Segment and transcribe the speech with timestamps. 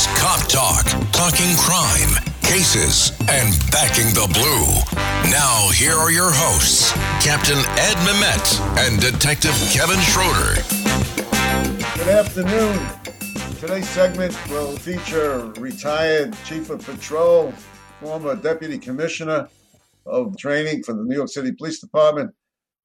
[0.00, 4.64] is Cop Talk, talking crime, cases, and backing the blue.
[5.30, 6.92] Now, here are your hosts,
[7.22, 10.62] Captain Ed Mamet and Detective Kevin Schroeder.
[11.98, 12.78] Good afternoon.
[13.58, 17.52] Today's segment will feature retired Chief of Patrol,
[18.00, 19.48] former Deputy Commissioner
[20.06, 22.34] of Training for the New York City Police Department,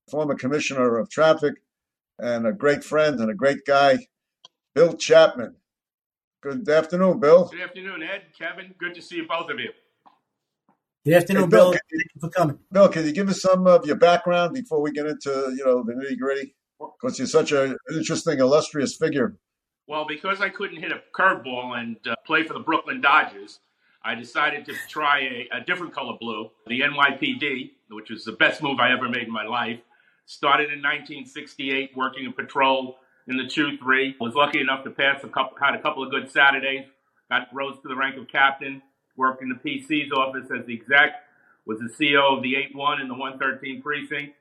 [0.10, 1.54] former Commissioner of Traffic,
[2.20, 4.00] and a great friend and a great guy,
[4.74, 5.56] Bill Chapman.
[6.46, 7.46] Good afternoon, Bill.
[7.46, 8.76] Good afternoon, Ed, Kevin.
[8.78, 9.72] Good to see you, both of you.
[11.04, 11.72] Good afternoon, Hey, Bill, Bill.
[11.72, 12.60] can Thank you for coming.
[12.72, 15.82] Bill, can you give us some of your background before we get into you know
[15.82, 16.54] the nitty gritty?
[16.80, 19.40] Because you're such an interesting, illustrious figure.
[19.88, 23.60] Well, because I couldn't hit a curveball and uh, play for the Brooklyn Dodgers,
[24.04, 28.62] I decided to try a, a different color blue, the NYPD, which was the best
[28.62, 29.80] move I ever made in my life.
[30.28, 34.16] Started in 1968, working in patrol in the 2-3.
[34.20, 36.86] Was lucky enough to pass a couple, had a couple of good Saturdays.
[37.30, 38.82] Got rose to the rank of captain.
[39.18, 41.24] Worked in the PC's office as the exec.
[41.66, 44.36] Was the CO of the 8-1 in the 113 precinct.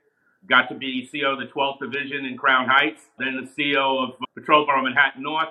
[0.47, 3.01] Got to be CO of the 12th Division in Crown Heights.
[3.17, 5.49] Then the CO of Patrol Borough Manhattan North.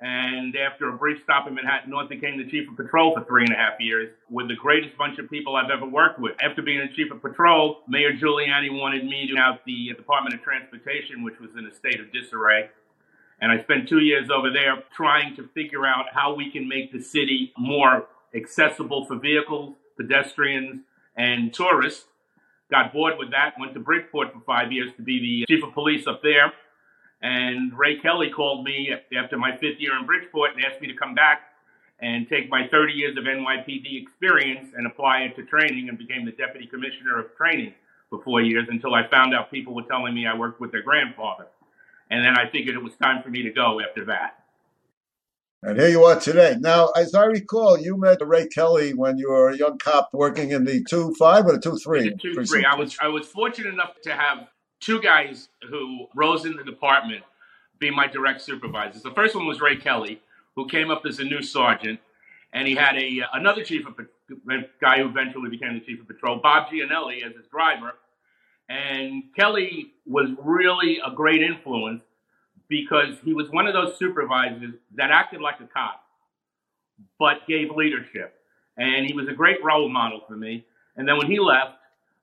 [0.00, 3.44] And after a brief stop in Manhattan North, became the chief of patrol for three
[3.44, 6.32] and a half years with the greatest bunch of people I've ever worked with.
[6.42, 10.42] After being the chief of patrol, Mayor Giuliani wanted me to have the Department of
[10.42, 12.68] Transportation, which was in a state of disarray.
[13.40, 16.92] And I spent two years over there trying to figure out how we can make
[16.92, 20.80] the city more accessible for vehicles, pedestrians,
[21.16, 22.06] and tourists.
[22.70, 25.72] Got bored with that, went to Bridgeport for five years to be the chief of
[25.72, 26.52] police up there.
[27.24, 30.94] And Ray Kelly called me after my fifth year in Bridgeport and asked me to
[30.94, 31.40] come back
[32.00, 36.26] and take my 30 years of NYPD experience and apply it to training and became
[36.26, 37.72] the deputy commissioner of training
[38.10, 40.82] for four years until I found out people were telling me I worked with their
[40.82, 41.46] grandfather.
[42.10, 44.44] And then I figured it was time for me to go after that.
[45.62, 46.56] And here you are today.
[46.60, 50.50] Now, as I recall, you met Ray Kelly when you were a young cop working
[50.50, 52.10] in the two five or the two three.
[52.10, 52.66] The two, three.
[52.66, 54.46] I was I was fortunate enough to have
[54.84, 57.22] two guys who rose in the department
[57.78, 59.02] be my direct supervisors.
[59.02, 60.20] The first one was Ray Kelly,
[60.54, 61.98] who came up as a new sergeant,
[62.52, 63.94] and he had a uh, another chief of
[64.80, 67.92] guy who eventually became the chief of patrol, Bob Giannelli, as his driver.
[68.68, 72.02] And Kelly was really a great influence
[72.68, 76.02] because he was one of those supervisors that acted like a cop,
[77.18, 78.34] but gave leadership.
[78.78, 80.64] And he was a great role model for me.
[80.96, 81.74] And then when he left,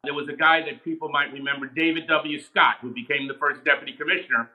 [0.03, 2.41] there was a guy that people might remember, David W.
[2.41, 4.49] Scott, who became the first deputy commissioner,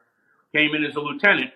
[0.53, 1.53] came in as a lieutenant.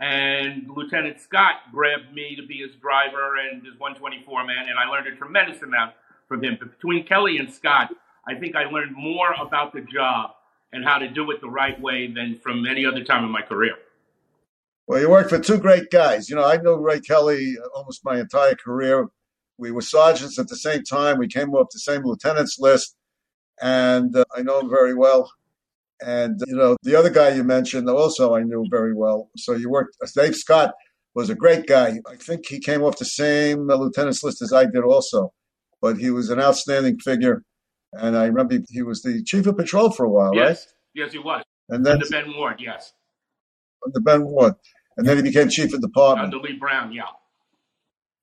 [0.00, 4.88] And Lieutenant Scott grabbed me to be his driver and his 124 man, and I
[4.90, 5.92] learned a tremendous amount
[6.26, 6.56] from him.
[6.58, 7.90] But between Kelly and Scott,
[8.26, 10.30] I think I learned more about the job
[10.72, 13.42] and how to do it the right way than from any other time in my
[13.42, 13.74] career.
[14.86, 16.30] Well, you worked for two great guys.
[16.30, 19.06] You know, I knew Ray Kelly uh, almost my entire career.
[19.58, 21.18] We were sergeants at the same time.
[21.18, 22.96] We came up the same lieutenant's list,
[23.60, 25.30] and uh, I know him very well.
[26.04, 29.30] And you know, the other guy you mentioned also I knew very well.
[29.36, 29.96] So you worked.
[30.16, 30.72] Dave Scott
[31.14, 32.00] was a great guy.
[32.08, 35.32] I think he came off the same uh, lieutenant's list as I did also,
[35.80, 37.42] but he was an outstanding figure.
[37.92, 40.46] And I remember he was the chief of patrol for a while, yes.
[40.48, 41.04] right?
[41.04, 41.42] Yes, he was.
[41.68, 42.92] And then Under Ben Ward, yes.
[43.84, 44.54] under Ben Ward,
[44.96, 46.34] and then he became chief of department.
[46.34, 47.04] Under Lee Brown, yeah.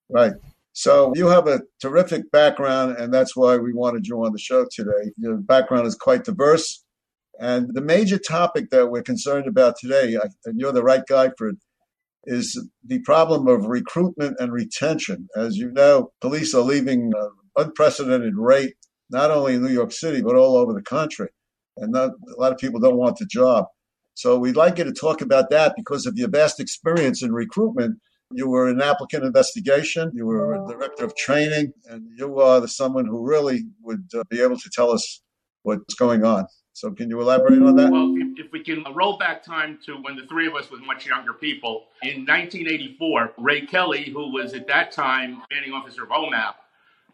[0.09, 0.33] Right.
[0.79, 4.65] So you have a terrific background, and that's why we wanted you on the show
[4.71, 5.11] today.
[5.17, 6.85] Your background is quite diverse.
[7.37, 11.49] And the major topic that we're concerned about today, and you're the right guy for
[11.49, 11.57] it,
[12.23, 12.57] is
[12.87, 15.27] the problem of recruitment and retention.
[15.35, 18.75] As you know, police are leaving an unprecedented rate,
[19.09, 21.27] not only in New York City, but all over the country.
[21.75, 23.65] And not, a lot of people don't want the job.
[24.13, 27.99] So we'd like you to talk about that because of your vast experience in recruitment.
[28.31, 32.67] You were an applicant investigation, you were a director of training, and you are the
[32.67, 35.21] someone who really would uh, be able to tell us
[35.63, 36.45] what's going on.
[36.73, 37.91] So can you elaborate on that?
[37.91, 40.77] Well, if, if we can roll back time to when the three of us were
[40.77, 46.09] much younger people, in 1984, Ray Kelly, who was at that time commanding officer of
[46.09, 46.53] OMAP,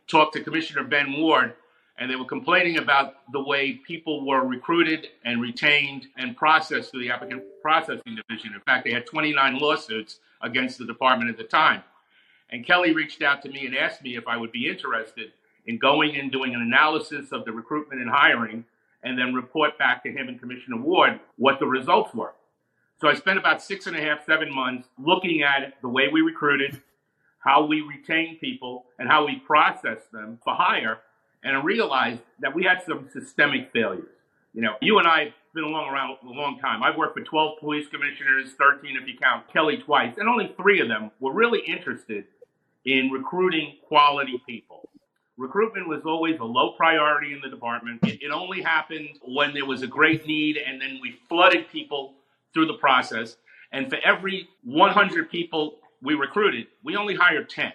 [0.08, 1.56] talked to Commissioner Ben Ward,
[1.98, 7.02] and they were complaining about the way people were recruited and retained and processed through
[7.02, 8.54] the applicant processing division.
[8.54, 11.82] In fact, they had 29 lawsuits against the department at the time.
[12.50, 15.32] And Kelly reached out to me and asked me if I would be interested
[15.66, 18.66] in going and doing an analysis of the recruitment and hiring
[19.04, 22.34] and then report back to him and Commissioner Ward what the results were.
[23.00, 26.22] So I spent about six and a half, seven months looking at the way we
[26.22, 26.82] recruited,
[27.40, 31.00] how we retained people, and how we processed them for hire,
[31.46, 34.10] and I realized that we had some systemic failures.
[34.54, 36.82] You know, you and I have been along around a long time.
[36.84, 40.82] I've worked for 12 police commissioners, 13 if you count Kelly twice, and only three
[40.82, 42.26] of them were really interested
[42.86, 44.90] in recruiting quality people.
[45.38, 48.00] Recruitment was always a low priority in the department.
[48.04, 52.14] It, it only happened when there was a great need, and then we flooded people
[52.54, 53.38] through the process.
[53.72, 57.72] And for every 100 people we recruited, we only hired 10.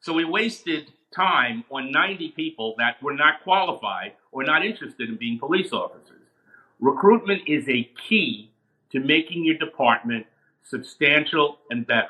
[0.00, 5.16] So we wasted time on 90 people that were not qualified or not interested in
[5.16, 6.22] being police officers.
[6.78, 8.50] Recruitment is a key
[8.92, 10.26] to making your department
[10.62, 12.08] substantial and better.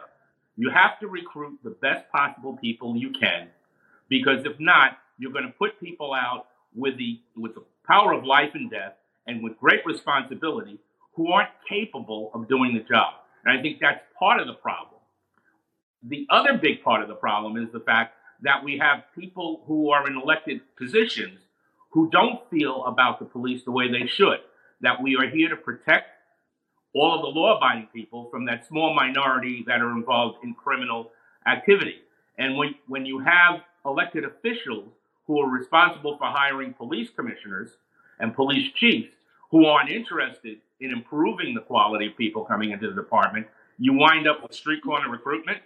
[0.56, 3.48] You have to recruit the best possible people you can
[4.08, 8.24] because if not, you're going to put people out with the with the power of
[8.24, 8.94] life and death
[9.26, 10.78] and with great responsibility
[11.14, 13.14] who aren't capable of doing the job.
[13.44, 15.00] And I think that's part of the problem.
[16.02, 19.90] The other big part of the problem is the fact that we have people who
[19.90, 21.40] are in elected positions
[21.90, 24.38] who don't feel about the police the way they should.
[24.80, 26.08] That we are here to protect
[26.94, 31.10] all of the law abiding people from that small minority that are involved in criminal
[31.46, 31.96] activity.
[32.38, 34.88] And when, when you have elected officials
[35.26, 37.70] who are responsible for hiring police commissioners
[38.18, 39.12] and police chiefs
[39.50, 43.46] who aren't interested in improving the quality of people coming into the department,
[43.78, 45.58] you wind up with street corner recruitment.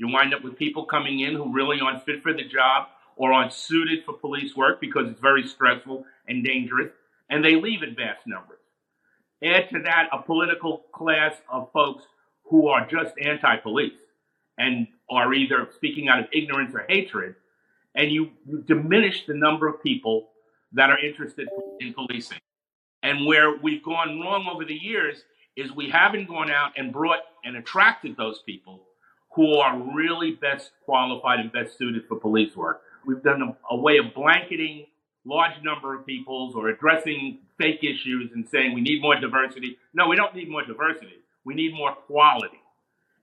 [0.00, 2.86] You wind up with people coming in who really aren't fit for the job
[3.16, 6.90] or aren't suited for police work because it's very stressful and dangerous,
[7.28, 8.60] and they leave in vast numbers.
[9.44, 12.04] Add to that a political class of folks
[12.44, 13.92] who are just anti police
[14.56, 17.34] and are either speaking out of ignorance or hatred,
[17.94, 20.30] and you, you diminish the number of people
[20.72, 21.46] that are interested
[21.80, 22.38] in policing.
[23.02, 25.24] And where we've gone wrong over the years
[25.56, 28.86] is we haven't gone out and brought and attracted those people
[29.32, 32.82] who are really best qualified and best suited for police work.
[33.06, 34.86] We've done a, a way of blanketing
[35.24, 39.78] large number of peoples or addressing fake issues and saying we need more diversity.
[39.92, 41.18] No, we don't need more diversity.
[41.44, 42.60] We need more quality.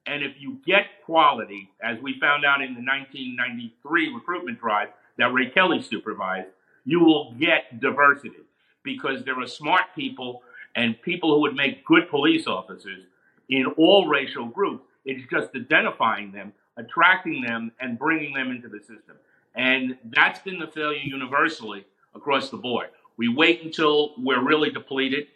[0.06, 5.33] And if you get quality, as we found out in the 1993 recruitment drive that
[5.33, 6.48] Ray Kelly supervised,
[6.86, 8.38] you will get diversity
[8.83, 10.44] because there are smart people
[10.75, 13.04] and people who would make good police officers
[13.50, 14.86] in all racial groups.
[15.07, 19.15] It's just identifying them, attracting them, and bringing them into the system.
[19.56, 22.89] And that's been the failure universally across the board.
[23.18, 25.27] We wait until we're really depleted,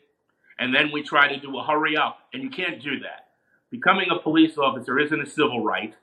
[0.60, 3.30] and then we try to do a hurry up, and you can't do that.
[3.72, 5.96] Becoming a police officer isn't a civil right.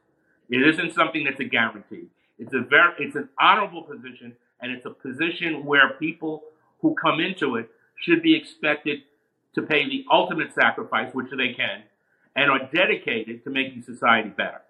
[0.49, 2.06] It isn't something that's a guarantee.
[2.38, 6.43] It's a very, it's an honorable position, and it's a position where people
[6.81, 9.00] who come into it should be expected
[9.55, 11.82] to pay the ultimate sacrifice, which they can,
[12.38, 14.61] and are dedicated to making society better.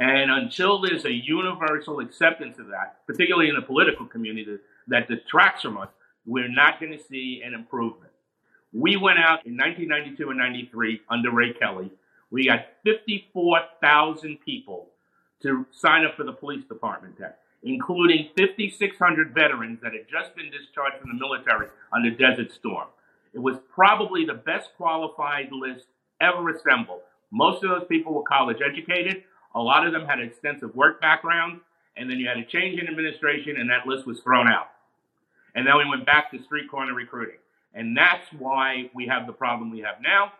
[0.00, 4.58] And until there's a universal acceptance of that, particularly in the political community
[4.88, 5.90] that detracts from us,
[6.26, 8.10] we're not going to see an improvement.
[8.72, 11.92] We went out in 1992 and 93 under Ray Kelly.
[12.32, 14.88] We got 54,000 people
[15.42, 20.50] to sign up for the police department test, including 5,600 veterans that had just been
[20.50, 22.88] discharged from the military under Desert Storm.
[23.32, 25.86] It was probably the best qualified list
[26.24, 27.00] ever assembled.
[27.30, 29.22] Most of those people were college educated.
[29.54, 31.60] A lot of them had extensive work backgrounds,
[31.96, 34.68] and then you had a change in administration, and that list was thrown out.
[35.54, 37.38] And then we went back to street corner recruiting.
[37.74, 40.32] And that's why we have the problem we have now.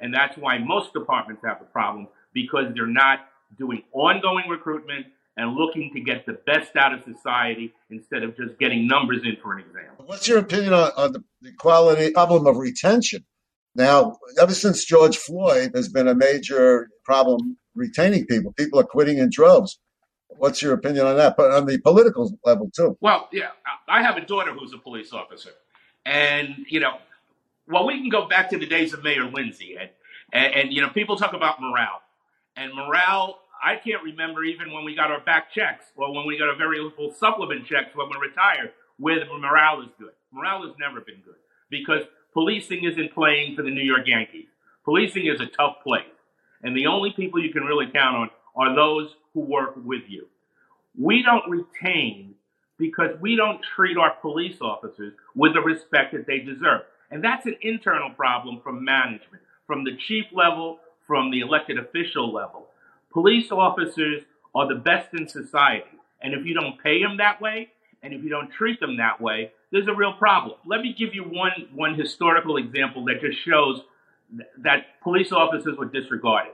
[0.00, 3.20] And that's why most departments have the problem because they're not
[3.58, 5.06] doing ongoing recruitment
[5.36, 9.36] and looking to get the best out of society instead of just getting numbers in
[9.42, 9.92] for an exam.
[10.06, 13.24] What's your opinion on, on the quality problem of retention?
[13.74, 18.52] Now, ever since George Floyd, there's been a major problem retaining people.
[18.52, 19.78] People are quitting in droves.
[20.28, 21.36] What's your opinion on that?
[21.36, 22.96] But on the political level too.
[23.00, 23.50] Well, yeah,
[23.88, 25.50] I have a daughter who's a police officer,
[26.04, 26.98] and you know,
[27.68, 29.90] well, we can go back to the days of Mayor Lindsay, and,
[30.32, 32.00] and, and you know, people talk about morale,
[32.56, 33.40] and morale.
[33.62, 36.56] I can't remember even when we got our back checks or when we got our
[36.56, 40.12] very little supplement checks when we retired, where the morale is good.
[40.32, 41.34] Morale has never been good
[41.68, 44.46] because policing isn't playing for the New York Yankees.
[44.84, 46.04] Policing is a tough place.
[46.62, 50.26] And the only people you can really count on are those who work with you.
[50.98, 52.34] We don't retain
[52.78, 56.82] because we don't treat our police officers with the respect that they deserve.
[57.10, 62.32] And that's an internal problem from management, from the chief level, from the elected official
[62.32, 62.68] level.
[63.12, 64.22] Police officers
[64.54, 65.98] are the best in society.
[66.22, 67.70] And if you don't pay them that way,
[68.02, 70.58] and if you don't treat them that way, there's a real problem.
[70.66, 73.80] Let me give you one, one historical example that just shows
[74.58, 76.52] that police officers were disregarded.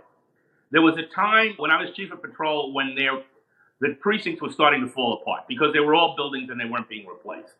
[0.70, 4.86] There was a time when I was chief of patrol when the precincts were starting
[4.86, 7.52] to fall apart because they were all buildings and they weren't being replaced.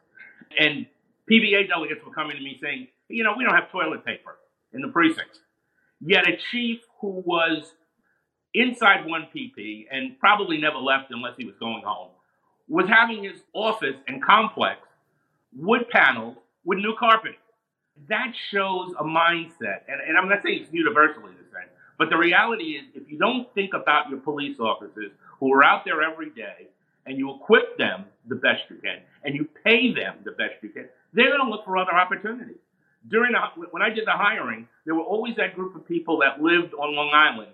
[0.59, 0.87] And
[1.31, 4.37] PBA delegates were coming to me saying, you know, we don't have toilet paper
[4.73, 5.39] in the precincts.
[6.01, 7.73] Yet a chief who was
[8.55, 12.11] inside one PP and probably never left unless he was going home
[12.69, 14.81] was having his office and complex
[15.57, 17.37] wood paneled with new carpet.
[18.09, 22.17] That shows a mindset, and, and I'm not saying it's universally the same, but the
[22.17, 26.31] reality is if you don't think about your police officers who are out there every
[26.31, 26.69] day
[27.07, 30.69] and you equip them the best you can and you pay them the best you
[30.69, 32.59] can, they're going to look for other opportunities.
[33.09, 36.43] During the, when I did the hiring, there were always that group of people that
[36.43, 37.53] lived on Long Island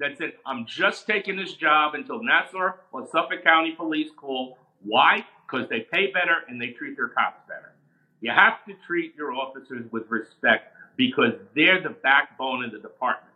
[0.00, 4.58] that said, I'm just taking this job until Nassau or Suffolk County Police call.
[4.84, 5.24] Why?
[5.46, 7.72] Because they pay better and they treat their cops better.
[8.20, 13.34] You have to treat your officers with respect because they're the backbone of the department.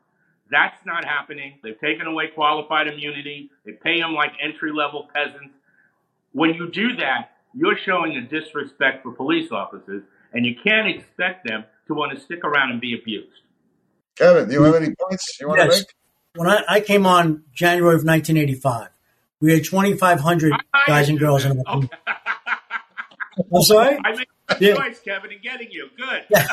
[0.50, 1.58] That's not happening.
[1.62, 3.50] They've taken away qualified immunity.
[3.66, 5.54] They pay them like entry level peasants.
[6.32, 11.46] When you do that, you're showing a disrespect for police officers, and you can't expect
[11.46, 13.40] them to want to stick around and be abused.
[14.16, 15.70] Kevin, do you have any points you want yes.
[15.72, 15.94] to make?
[16.34, 18.88] When I, I, came on January of 1985,
[19.40, 20.52] we had 2,500
[20.86, 21.88] guys and girls in the okay.
[23.54, 23.98] I'm sorry?
[24.04, 24.74] I made a yeah.
[24.74, 25.88] choice, Kevin, in getting you.
[25.96, 26.24] Good.
[26.30, 26.46] Yeah.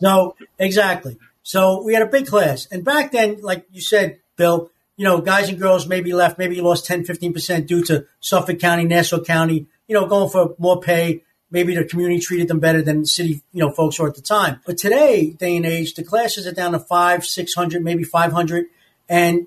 [0.00, 1.18] so, exactly.
[1.42, 2.66] So we had a big class.
[2.70, 6.60] And back then, like you said, Bill, you know, guys and girls maybe left, maybe
[6.60, 11.22] lost 10, 15% due to Suffolk County, Nassau County, you know, going for more pay.
[11.50, 14.60] Maybe the community treated them better than city, you know, folks were at the time.
[14.66, 18.66] But today, day and age, the classes are down to five, 600, maybe 500.
[19.08, 19.46] And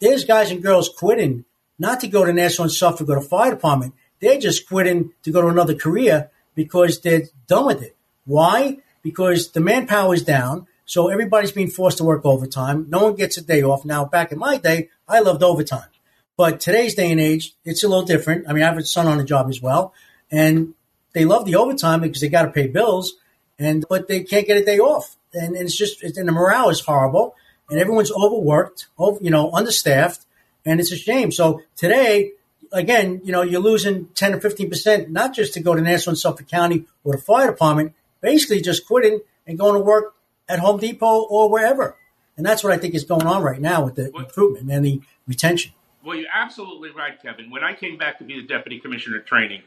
[0.00, 1.44] there's guys and girls quitting
[1.78, 3.94] not to go to Nassau and Suffolk or the fire department.
[4.20, 7.96] They're just quitting to go to another career because they're done with it.
[8.24, 8.78] Why?
[9.02, 10.66] Because the manpower is down.
[10.86, 12.86] So everybody's being forced to work overtime.
[12.88, 13.84] No one gets a day off.
[13.84, 15.88] Now, back in my day, I loved overtime.
[16.36, 18.48] But today's day and age, it's a little different.
[18.48, 19.92] I mean, I have a son on the job as well,
[20.30, 20.74] and
[21.12, 23.14] they love the overtime because they got to pay bills,
[23.58, 26.70] and but they can't get a day off, and, and it's just and the morale
[26.70, 27.34] is horrible,
[27.70, 30.24] and everyone's overworked, over, you know, understaffed,
[30.64, 31.32] and it's a shame.
[31.32, 32.32] So today,
[32.72, 36.10] again, you know, you're losing ten or fifteen percent, not just to go to Nassau
[36.10, 40.14] and Suffolk County or the fire department, basically just quitting and going to work
[40.48, 41.96] at Home Depot or wherever.
[42.36, 45.00] And that's what I think is going on right now with the recruitment and the
[45.26, 45.72] retention.
[46.04, 47.50] Well, you're absolutely right, Kevin.
[47.50, 49.62] When I came back to be the deputy commissioner of training,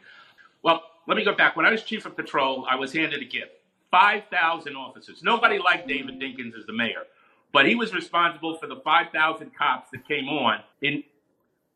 [0.64, 1.56] well, let me go back.
[1.56, 3.52] When I was chief of patrol, I was handed a gift
[3.92, 5.22] 5,000 officers.
[5.22, 7.04] Nobody liked David Dinkins as the mayor,
[7.54, 11.04] but he was responsible for the 5,000 cops that came on in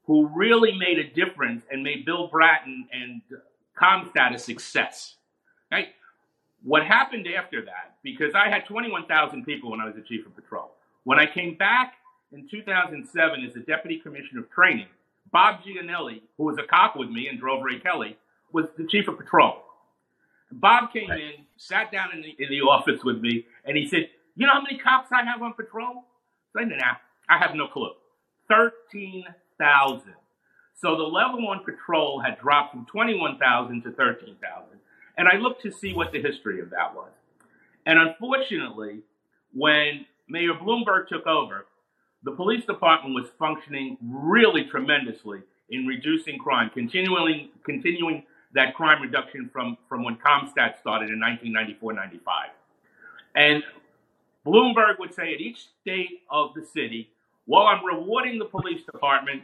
[0.05, 3.21] who really made a difference and made Bill Bratton and
[3.79, 5.15] CompStat a success.
[5.71, 5.89] Right?
[6.63, 10.35] What happened after that, because I had 21,000 people when I was the chief of
[10.35, 10.71] patrol.
[11.03, 11.95] When I came back
[12.31, 14.87] in 2007 as the deputy commissioner of training,
[15.31, 18.17] Bob Giannelli, who was a cop with me and drove Ray Kelly,
[18.51, 19.63] was the chief of patrol.
[20.51, 24.09] Bob came in, sat down in the, in the office with me, and he said,
[24.35, 26.03] You know how many cops I have on patrol?
[26.55, 26.95] I said, Nah,
[27.29, 27.91] I have no clue.
[28.49, 30.13] 13,000.
[30.75, 34.79] So the level on patrol had dropped from 21,000 to 13,000.
[35.17, 37.11] And I looked to see what the history of that was.
[37.85, 38.99] And unfortunately,
[39.53, 41.65] when Mayor Bloomberg took over,
[42.23, 48.23] the police department was functioning really tremendously in reducing crime, continuing continuing
[48.53, 52.19] that crime reduction from, from when CompStat started in 1994-95.
[53.35, 53.63] And
[54.45, 57.09] Bloomberg would say at each state of the city,
[57.47, 59.43] well, I'm rewarding the police department.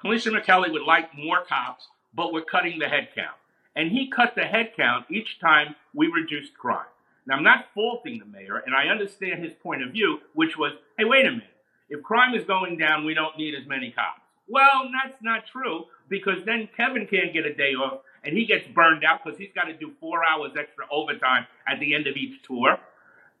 [0.00, 3.36] Commissioner Kelly would like more cops, but we're cutting the head count
[3.76, 6.86] and he cut the headcount each time we reduced crime.
[7.26, 10.72] Now, I'm not faulting the mayor, and I understand his point of view, which was,
[10.98, 11.46] hey, wait a minute.
[11.88, 14.20] If crime is going down, we don't need as many cops.
[14.48, 18.66] Well, that's not true because then Kevin can't get a day off and he gets
[18.68, 22.16] burned out because he's got to do four hours extra overtime at the end of
[22.16, 22.78] each tour.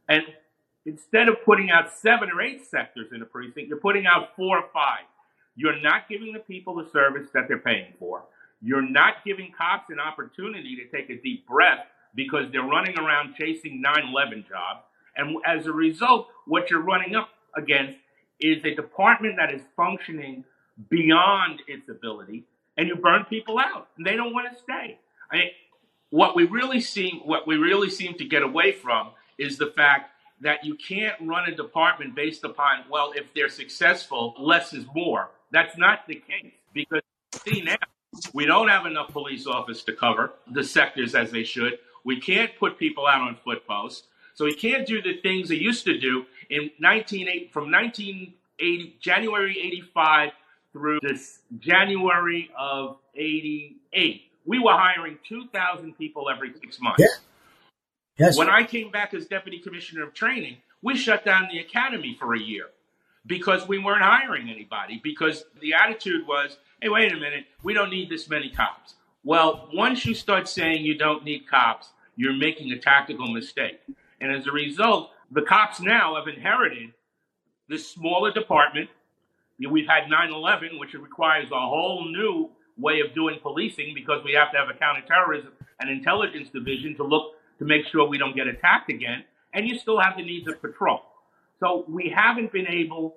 [0.08, 0.22] And
[0.86, 4.58] instead of putting out seven or eight sectors in a precinct, you're putting out four
[4.58, 5.04] or five.
[5.56, 8.22] You're not giving the people the service that they're paying for.
[8.62, 13.34] You're not giving cops an opportunity to take a deep breath because they're running around
[13.34, 14.80] chasing 9 11 jobs.
[15.16, 17.98] And as a result, what you're running up against
[18.40, 20.44] is a department that is functioning
[20.88, 22.44] beyond its ability,
[22.76, 24.98] and you burn people out, and they don't want to stay.
[25.30, 25.50] I mean,
[26.10, 30.10] what we really seem what we really seem to get away from is the fact
[30.40, 35.30] that you can't run a department based upon well, if they're successful, less is more.
[35.50, 37.02] That's not the case because
[37.44, 37.76] see now
[38.34, 41.78] we don't have enough police officers to cover the sectors as they should.
[42.04, 44.06] We can't put people out on foot posts.
[44.34, 49.58] So we can't do the things they used to do in 1980, from 1980, January
[49.60, 50.30] 85
[50.72, 57.00] through this January of 88, we were hiring 2,000 people every six months.
[57.00, 57.06] Yeah.
[58.20, 58.36] Yes.
[58.36, 62.34] When I came back as deputy commissioner of training, we shut down the academy for
[62.34, 62.66] a year
[63.24, 67.88] because we weren't hiring anybody because the attitude was, hey, wait a minute, we don't
[67.88, 68.96] need this many cops.
[69.24, 73.80] Well, once you start saying you don't need cops, you're making a tactical mistake.
[74.20, 76.92] And as a result, the cops now have inherited
[77.70, 78.90] this smaller department.
[79.58, 84.34] We've had 9 11, which requires a whole new way of doing policing because we
[84.34, 88.34] have to have a counterterrorism and intelligence division to look to make sure we don't
[88.34, 89.22] get attacked again.
[89.54, 91.02] And you still have the needs of patrol.
[91.60, 93.14] So we haven't been able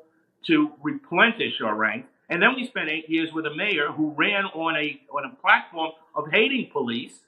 [0.48, 2.10] to replenish our ranks.
[2.30, 5.36] And then we spent eight years with a mayor who ran on a on a
[5.42, 7.20] platform of hating police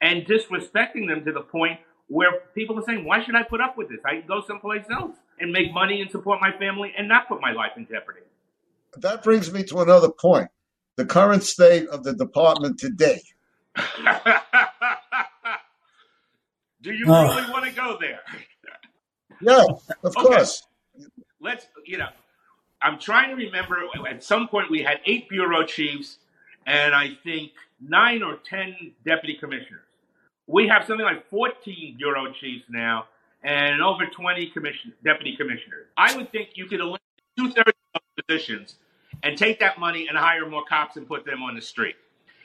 [0.00, 3.76] and disrespecting them to the point where people are saying, "Why should I put up
[3.76, 4.00] with this?
[4.04, 7.40] I can go someplace else and make money and support my family and not put
[7.40, 8.20] my life in jeopardy."
[8.96, 10.50] That brings me to another point:
[10.96, 13.22] the current state of the department today.
[16.86, 17.34] Do you oh.
[17.34, 18.20] really want to go there?
[19.40, 19.64] yeah,
[20.04, 20.22] of okay.
[20.22, 20.62] course.
[21.40, 22.10] Let's, you know,
[22.80, 23.78] I'm trying to remember.
[24.08, 26.18] At some point, we had eight bureau chiefs,
[26.64, 27.50] and I think
[27.80, 29.82] nine or ten deputy commissioners.
[30.46, 33.06] We have something like 14 bureau chiefs now,
[33.42, 35.88] and over 20 commission, deputy commissioners.
[35.96, 37.00] I would think you could eliminate
[37.36, 38.76] two thirds of positions
[39.24, 41.96] and take that money and hire more cops and put them on the street,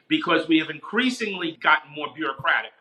[0.07, 2.71] because we have increasingly gotten more bureaucratic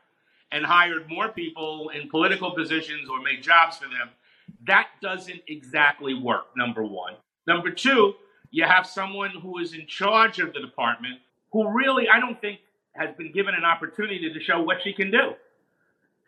[0.52, 4.10] and hired more people in political positions or made jobs for them.
[4.66, 7.14] That doesn't exactly work, number one.
[7.46, 8.14] Number two,
[8.50, 11.20] you have someone who is in charge of the department
[11.52, 12.60] who really, I don't think,
[12.92, 15.34] has been given an opportunity to show what she can do.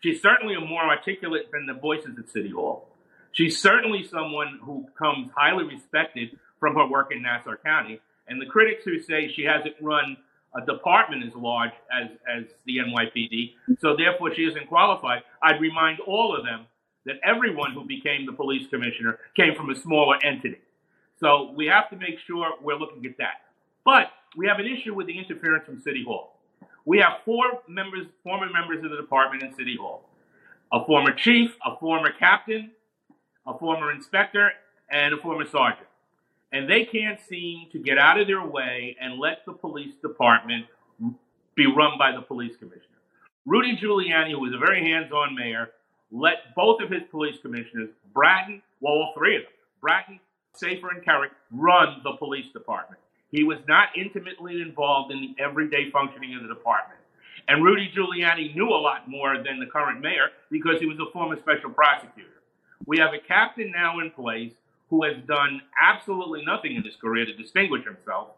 [0.02, 2.88] She's certainly a more articulate than the voices at City Hall.
[3.32, 8.00] She's certainly someone who comes highly respected from her work in Nassau County.
[8.28, 10.16] And the critics who say she hasn't run
[10.54, 15.22] a department as large as, as the NYPD, so therefore she isn't qualified.
[15.42, 16.66] I'd remind all of them
[17.06, 20.60] that everyone who became the police commissioner came from a smaller entity.
[21.18, 23.42] So we have to make sure we're looking at that.
[23.84, 26.38] But we have an issue with the interference from City Hall.
[26.84, 30.08] We have four members, former members of the department in City Hall
[30.72, 32.70] a former chief, a former captain,
[33.46, 34.50] a former inspector,
[34.90, 35.86] and a former sergeant
[36.52, 40.66] and they can't seem to get out of their way and let the police department
[41.54, 42.86] be run by the police commissioner.
[43.46, 45.70] Rudy Giuliani, who was a very hands-on mayor,
[46.10, 50.20] let both of his police commissioners, Bratton, well, all three of them, Bratton,
[50.54, 53.00] Safir, and Kerik, run the police department.
[53.30, 57.00] He was not intimately involved in the everyday functioning of the department.
[57.48, 61.10] And Rudy Giuliani knew a lot more than the current mayor because he was a
[61.12, 62.28] former special prosecutor.
[62.86, 64.52] We have a captain now in place
[64.92, 68.28] who has done absolutely nothing in his career to distinguish himself.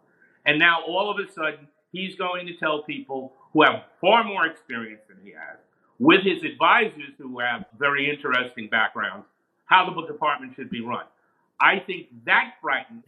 [0.46, 4.46] And now all of a sudden, he's going to tell people who have far more
[4.46, 5.58] experience than he has,
[5.98, 9.26] with his advisors who have very interesting backgrounds,
[9.64, 11.04] how the book department should be run.
[11.60, 13.02] I think that frightens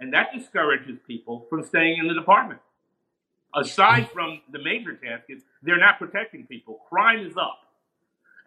[0.00, 2.60] and that discourages people from staying in the department.
[3.54, 6.80] Aside from the major task is they're not protecting people.
[6.88, 7.60] Crime is up.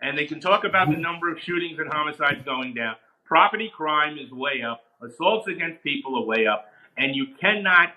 [0.01, 2.95] And they can talk about the number of shootings and homicides going down.
[3.31, 4.83] Property crime is way up.
[5.01, 6.65] Assaults against people are way up.
[6.97, 7.93] And you cannot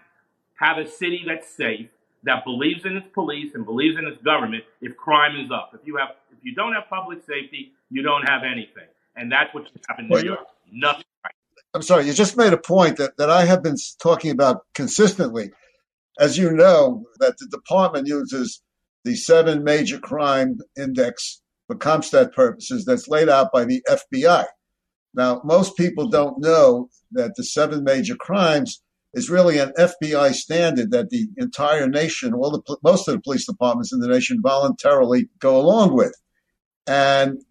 [0.60, 1.88] have a city that's safe,
[2.22, 5.72] that believes in its police and believes in its government if crime is up.
[5.74, 8.86] If you have, if you don't have public safety, you don't have anything.
[9.16, 10.46] And that's what's happened in well, New York.
[10.70, 11.04] Nothing.
[11.74, 15.50] I'm sorry, you just made a point that, that I have been talking about consistently.
[16.20, 18.62] As you know, that the department uses
[19.02, 24.44] the seven major crime index for CompStat purposes that's laid out by the FBI.
[25.14, 28.83] Now, most people don't know that the seven major crimes
[29.14, 33.46] is really an FBI standard that the entire nation, all the most of the police
[33.46, 36.14] departments in the nation voluntarily go along with.
[36.87, 37.42] And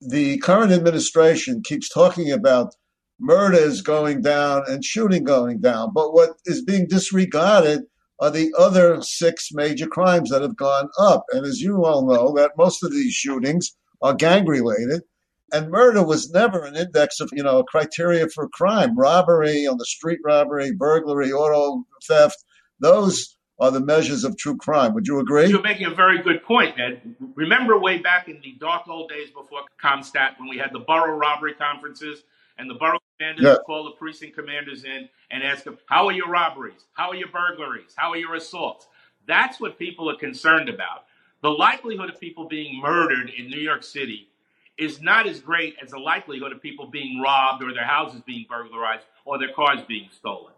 [0.00, 2.74] the current administration keeps talking about
[3.20, 5.92] murders going down and shooting going down.
[5.94, 7.82] But what is being disregarded
[8.20, 11.24] are the other six major crimes that have gone up.
[11.32, 15.02] And as you all know, that most of these shootings are gang related
[15.52, 18.96] and murder was never an index of, you know, a criteria for crime.
[18.96, 22.44] Robbery on the street robbery, burglary, auto theft,
[22.80, 24.94] those are the measures of true crime.
[24.94, 25.46] Would you agree?
[25.46, 27.14] You're making a very good point, Ed.
[27.36, 31.16] Remember way back in the dark old days before CompStat when we had the borough
[31.16, 32.24] robbery conferences
[32.58, 33.52] and the borough commanders yeah.
[33.52, 36.86] would call the precinct commanders in and ask them, how are your robberies?
[36.94, 37.94] How are your burglaries?
[37.96, 38.88] How are your assaults?
[39.26, 41.04] That's what people are concerned about.
[41.42, 44.28] The likelihood of people being murdered in New York City
[44.76, 48.44] is not as great as the likelihood of people being robbed or their houses being
[48.48, 50.52] burglarized or their cars being stolen.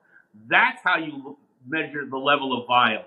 [0.49, 3.07] That's how you measure the level of violence.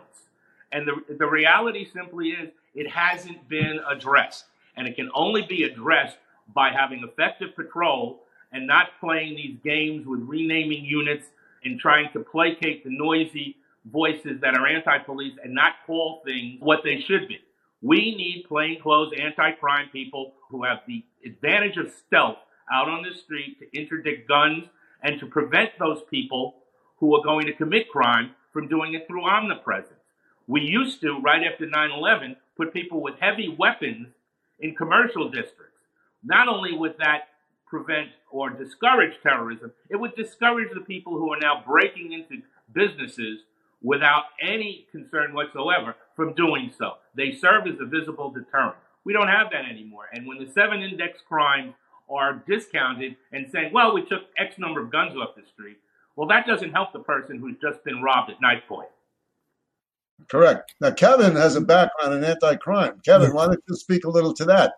[0.71, 4.45] And the, the reality simply is it hasn't been addressed.
[4.75, 6.17] And it can only be addressed
[6.53, 11.25] by having effective patrol and not playing these games with renaming units
[11.63, 13.57] and trying to placate the noisy
[13.91, 17.39] voices that are anti-police and not call things what they should be.
[17.81, 22.37] We need plainclothes anti-crime people who have the advantage of stealth
[22.71, 24.65] out on the street to interdict guns
[25.01, 26.55] and to prevent those people
[26.97, 29.93] who are going to commit crime from doing it through omnipresence.
[30.47, 34.07] We used to, right after 9 11, put people with heavy weapons
[34.59, 35.79] in commercial districts.
[36.23, 37.29] Not only would that
[37.67, 43.39] prevent or discourage terrorism, it would discourage the people who are now breaking into businesses
[43.81, 46.95] without any concern whatsoever from doing so.
[47.15, 48.75] They serve as a visible deterrent.
[49.05, 50.03] We don't have that anymore.
[50.11, 51.75] And when the seven index crimes
[52.09, 55.77] are discounted and saying, well, we took X number of guns off the street,
[56.17, 58.89] well, that doesn't help the person who's just been robbed at night point.
[60.29, 60.73] Correct.
[60.81, 62.99] Now, Kevin has a background in anti-crime.
[63.05, 64.73] Kevin, why don't you speak a little to that?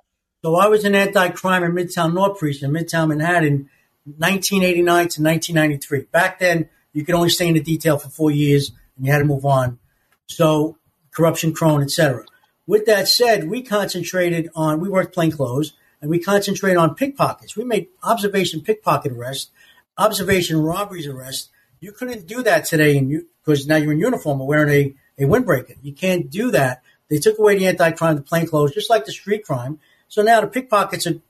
[0.46, 3.68] So I was an anti-crime in Midtown North Precinct, Midtown Manhattan,
[4.06, 6.02] 1989 to 1993.
[6.12, 9.20] Back then, you could only stay in the detail for four years, and you had
[9.20, 9.80] to move on.
[10.28, 10.78] So
[11.12, 12.26] corruption, crone, etc.
[12.68, 17.56] With that said, we concentrated on we worked plainclothes, and we concentrated on pickpockets.
[17.56, 19.52] We made observation pickpocket arrests,
[19.98, 21.50] observation robberies arrests.
[21.80, 23.00] You couldn't do that today,
[23.44, 25.76] because now you're in uniform or wearing a a windbreaker.
[25.82, 26.82] You can't do that.
[27.10, 29.80] They took away the anti-crime, the plainclothes, just like the street crime.
[30.08, 31.22] So now the pickpockets are,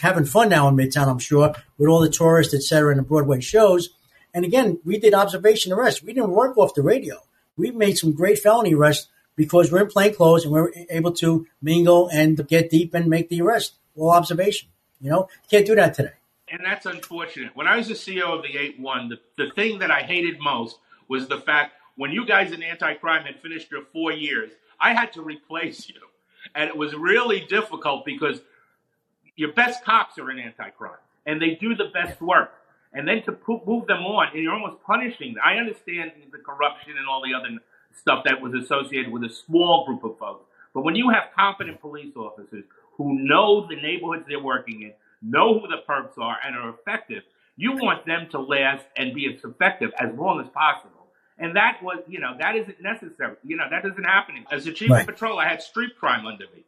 [0.00, 3.04] having fun now in Midtown, I'm sure, with all the tourists, et cetera, and the
[3.04, 3.90] Broadway shows.
[4.34, 6.02] And again, we did observation arrests.
[6.02, 7.16] We didn't work off the radio.
[7.60, 11.46] We made some great felony arrests because we're in plain clothes and we're able to
[11.62, 13.74] mingle and get deep and make the arrest.
[13.96, 14.68] All observation.
[15.00, 16.12] You know, can't do that today.
[16.50, 17.54] And that's unfortunate.
[17.54, 20.40] When I was the CEO of the 8 1, the, the thing that I hated
[20.40, 24.94] most was the fact when you guys in anti-crime had finished your four years, I
[24.94, 26.00] had to replace you.
[26.54, 28.40] And it was really difficult because
[29.36, 32.52] your best cops are in anti-crime and they do the best work.
[32.92, 35.42] And then to move them on, and you're almost punishing them.
[35.44, 37.48] I understand the corruption and all the other
[37.96, 40.44] stuff that was associated with a small group of folks.
[40.74, 42.64] But when you have competent police officers
[42.96, 47.22] who know the neighborhoods they're working in, know who the perps are, and are effective,
[47.56, 51.06] you want them to last and be as effective as long as possible.
[51.38, 53.36] And that was, you know, that isn't necessary.
[53.42, 54.44] You know, that isn't happening.
[54.50, 55.00] As the chief right.
[55.00, 56.64] of patrol, I had street crime under me.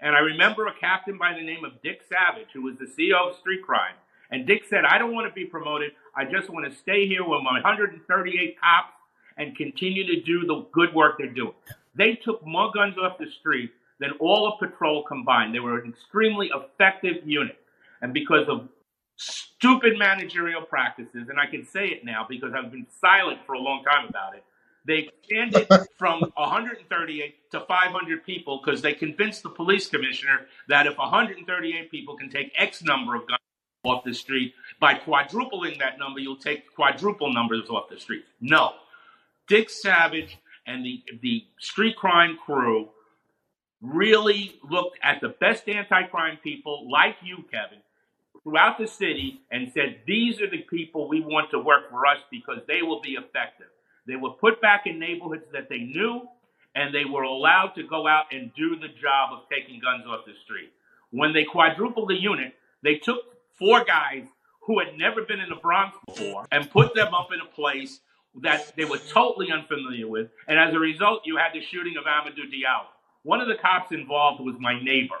[0.00, 3.30] And I remember a captain by the name of Dick Savage, who was the CEO
[3.30, 3.94] of street crime.
[4.34, 5.92] And Dick said, I don't want to be promoted.
[6.16, 8.92] I just want to stay here with my 138 cops
[9.36, 11.54] and continue to do the good work they're doing.
[11.94, 13.70] They took more guns off the street
[14.00, 15.54] than all of patrol combined.
[15.54, 17.60] They were an extremely effective unit.
[18.02, 18.68] And because of
[19.14, 23.60] stupid managerial practices, and I can say it now because I've been silent for a
[23.60, 24.42] long time about it.
[24.84, 30.98] They expanded from 138 to 500 people because they convinced the police commissioner that if
[30.98, 33.38] 138 people can take X number of guns
[33.84, 38.24] off the street, by quadrupling that number, you'll take quadruple numbers off the street.
[38.40, 38.72] No.
[39.46, 42.88] Dick Savage and the, the street crime crew
[43.80, 47.78] really looked at the best anti crime people like you, Kevin,
[48.42, 52.18] throughout the city and said, These are the people we want to work for us
[52.30, 53.66] because they will be effective.
[54.06, 56.22] They were put back in neighborhoods that they knew,
[56.74, 60.26] and they were allowed to go out and do the job of taking guns off
[60.26, 60.72] the street.
[61.10, 64.24] When they quadrupled the unit, they took four guys
[64.62, 68.00] who had never been in the Bronx before and put them up in a place
[68.42, 70.28] that they were totally unfamiliar with.
[70.48, 72.86] And as a result, you had the shooting of Amadou Diallo.
[73.22, 75.16] One of the cops involved was my neighbor.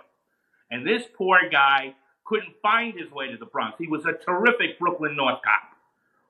[0.70, 1.94] And this poor guy
[2.24, 3.76] couldn't find his way to the Bronx.
[3.78, 5.76] He was a terrific Brooklyn North cop,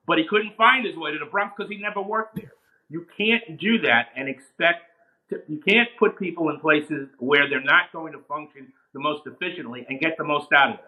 [0.05, 2.51] but he couldn't find his way to the Bronx because he never worked there.
[2.89, 4.83] You can't do that and expect
[5.29, 9.25] to, you can't put people in places where they're not going to function the most
[9.25, 10.85] efficiently and get the most out of them.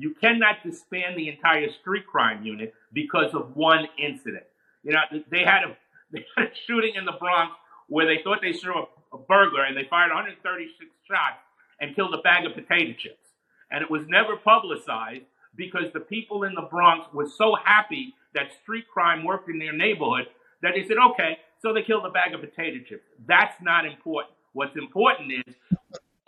[0.00, 4.44] You cannot disband the entire street crime unit because of one incident.
[4.82, 5.76] You know, they had a,
[6.12, 7.54] they had a shooting in the Bronx
[7.88, 11.42] where they thought they saw a, a burglar and they fired 136 shots
[11.80, 13.30] and killed a bag of potato chips
[13.70, 18.52] and it was never publicized because the people in the Bronx were so happy that
[18.62, 20.26] street crime worked in their neighborhood
[20.62, 23.04] that they said, okay, so they killed a bag of potato chips.
[23.26, 24.34] That's not important.
[24.52, 25.54] What's important is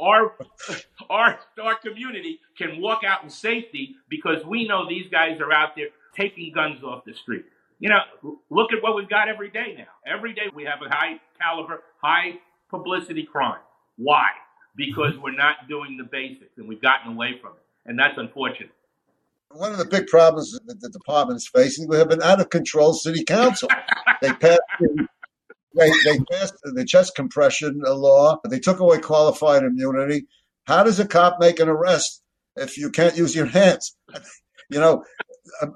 [0.02, 0.34] our,
[1.10, 5.70] our, our community can walk out in safety because we know these guys are out
[5.76, 7.44] there taking guns off the street.
[7.78, 9.88] You know, look at what we've got every day now.
[10.06, 12.38] Every day we have a high caliber, high
[12.70, 13.60] publicity crime.
[13.96, 14.28] Why?
[14.76, 17.62] because we're not doing the basics and we've gotten away from it.
[17.86, 18.70] And that's unfortunate.
[19.50, 22.48] One of the big problems that the department is facing, we have an out of
[22.48, 23.68] control city council.
[24.22, 24.60] they passed
[25.74, 28.38] they, they passed the chest compression law.
[28.48, 30.26] They took away qualified immunity.
[30.64, 32.22] How does a cop make an arrest
[32.56, 33.96] if you can't use your hands?
[34.70, 35.04] You know,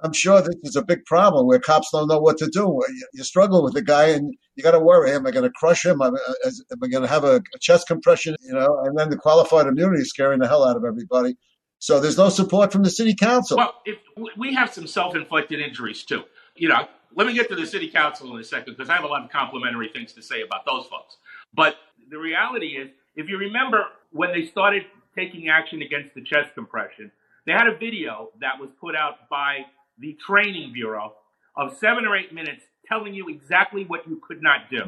[0.03, 2.81] I'm sure this is a big problem where cops don't know what to do.
[3.13, 5.85] You struggle with the guy and you got to worry: Am I going to crush
[5.85, 6.01] him?
[6.01, 8.37] Am I going to have a chest compression?
[8.41, 11.37] You know, and then the qualified immunity is scaring the hell out of everybody.
[11.79, 13.59] So there's no support from the city council.
[13.59, 13.99] Well, if,
[14.37, 16.25] we have some self-inflicted injuries too.
[16.57, 19.05] You know, let me get to the city council in a second because I have
[19.05, 21.16] a lot of complimentary things to say about those folks.
[21.55, 21.77] But
[22.11, 27.11] the reality is, if you remember when they started taking action against the chest compression,
[27.47, 29.66] they had a video that was put out by
[29.99, 31.14] the training bureau
[31.57, 34.83] of seven or eight minutes telling you exactly what you could not do.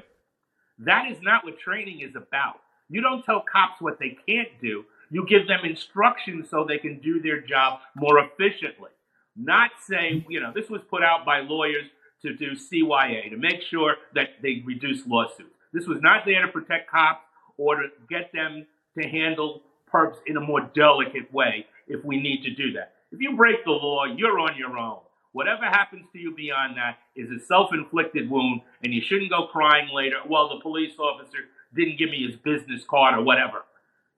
[0.78, 2.60] That is not what training is about.
[2.88, 4.84] You don't tell cops what they can't do.
[5.10, 8.90] You give them instructions so they can do their job more efficiently.
[9.38, 11.86] Not say, you know, this was put out by lawyers
[12.22, 15.54] to do CYA, to make sure that they reduce lawsuits.
[15.72, 17.24] This was not there to protect cops
[17.56, 18.66] or to get them
[18.98, 22.94] to handle perps in a more delicate way if we need to do that.
[23.12, 24.98] If you break the law, you're on your own.
[25.32, 29.46] Whatever happens to you beyond that is a self inflicted wound, and you shouldn't go
[29.46, 31.38] crying later, well, the police officer
[31.76, 33.64] didn't give me his business card or whatever.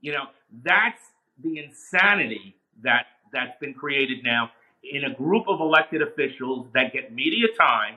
[0.00, 0.24] You know,
[0.64, 1.02] that's
[1.42, 4.50] the insanity that, that's been created now
[4.82, 7.96] in a group of elected officials that get media time,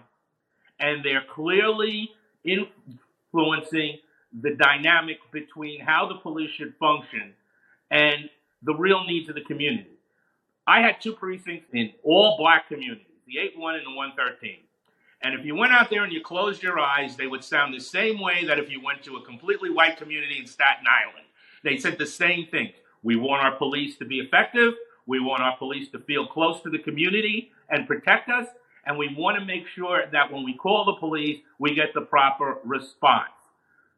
[0.80, 2.12] and they're clearly
[2.44, 4.00] influencing
[4.42, 7.34] the dynamic between how the police should function
[7.92, 8.30] and
[8.64, 9.90] the real needs of the community.
[10.66, 14.58] I had two precincts in all black communities, the 8 1 and the 113.
[15.22, 17.80] And if you went out there and you closed your eyes, they would sound the
[17.80, 21.26] same way that if you went to a completely white community in Staten Island.
[21.64, 22.74] They said the same thing.
[23.04, 24.74] We want our police to be effective.
[25.06, 28.48] We want our police to feel close to the community and protect us.
[28.86, 32.02] And we want to make sure that when we call the police, we get the
[32.02, 33.32] proper response.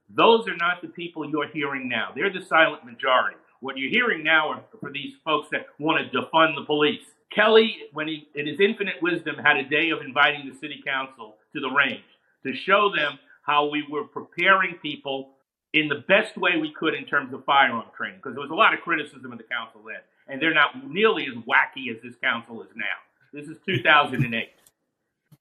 [0.10, 2.12] Those are not the people you're hearing now.
[2.16, 3.38] They're the silent majority.
[3.62, 7.02] What you're hearing now are for these folks that want to defund the police.
[7.32, 11.36] Kelly, when he, in his infinite wisdom, had a day of inviting the city council
[11.54, 12.04] to the range
[12.44, 15.32] to show them how we were preparing people
[15.74, 18.56] in the best way we could in terms of firearm training, because there was a
[18.56, 22.16] lot of criticism of the council then, and they're not nearly as wacky as this
[22.22, 22.86] council is now.
[23.34, 24.50] This is 2008.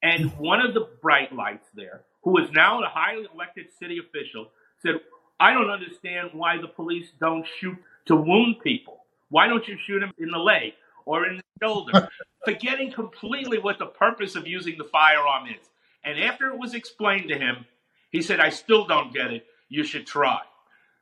[0.03, 4.49] And one of the bright lights there, who is now a highly elected city official,
[4.81, 4.95] said,
[5.39, 9.05] I don't understand why the police don't shoot to wound people.
[9.29, 10.73] Why don't you shoot them in the leg
[11.05, 12.09] or in the shoulder?
[12.45, 15.67] Forgetting completely what the purpose of using the firearm is.
[16.03, 17.65] And after it was explained to him,
[18.11, 19.45] he said, I still don't get it.
[19.67, 20.39] You should try.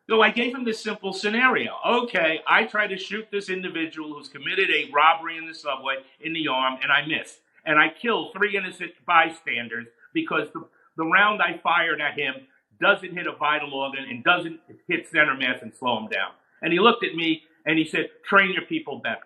[0.09, 1.77] So I gave him this simple scenario.
[1.85, 6.33] Okay, I try to shoot this individual who's committed a robbery in the subway in
[6.33, 7.37] the arm, and I miss.
[7.65, 10.65] And I kill three innocent bystanders because the,
[10.97, 12.35] the round I fired at him
[12.81, 16.31] doesn't hit a vital organ and doesn't hit center mass and slow him down.
[16.61, 19.23] And he looked at me and he said, train your people better.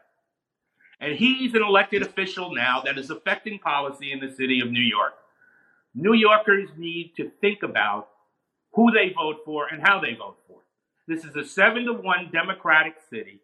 [0.99, 4.81] And he's an elected official now that is affecting policy in the city of New
[4.81, 5.13] York.
[5.95, 8.09] New Yorkers need to think about
[8.73, 10.59] who they vote for and how they vote for.
[11.07, 13.39] This is a seven to one Democratic city,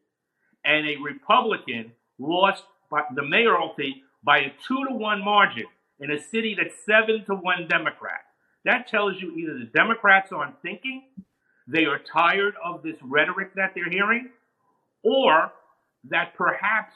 [0.66, 2.64] and a Republican lost
[3.16, 5.66] the mayoralty by a two to one margin
[6.00, 8.22] in a city that's seven to one Democrat.
[8.66, 11.04] That tells you either the Democrats aren't thinking
[11.68, 14.30] they are tired of this rhetoric that they're hearing,
[15.04, 15.52] or
[16.10, 16.94] that perhaps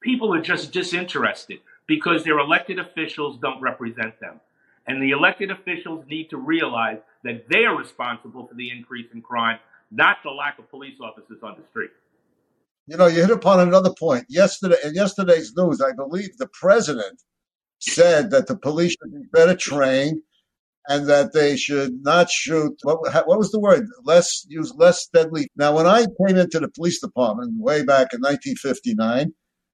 [0.00, 4.40] people are just disinterested because their elected officials don't represent them.
[4.86, 9.22] And the elected officials need to realize that they are responsible for the increase in
[9.22, 9.58] crime,
[9.90, 11.90] not the lack of police officers on the street.
[12.86, 14.24] You know, you hit upon another point.
[14.28, 17.22] Yesterday, in yesterday's news, I believe the president
[17.78, 20.20] said that the police should be better trained
[20.88, 22.76] and that they should not shoot.
[22.82, 23.86] What, what was the word?
[24.04, 25.48] Less use less deadly.
[25.56, 29.32] Now, when I came into the police department way back in 1959,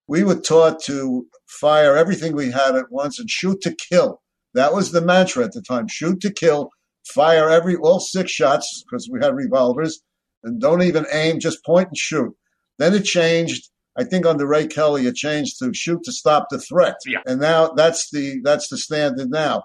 [0.09, 4.21] we were taught to fire everything we had at once and shoot to kill.
[4.57, 6.71] That was the mantra at the time: shoot to kill,
[7.07, 10.01] fire every all six shots because we had revolvers,
[10.43, 12.35] and don't even aim, just point and shoot.
[12.79, 13.71] Then it changed.
[13.99, 17.21] I think under Ray Kelly, it changed to shoot to stop the threat, yeah.
[17.27, 19.65] and now that's the that's the standard now.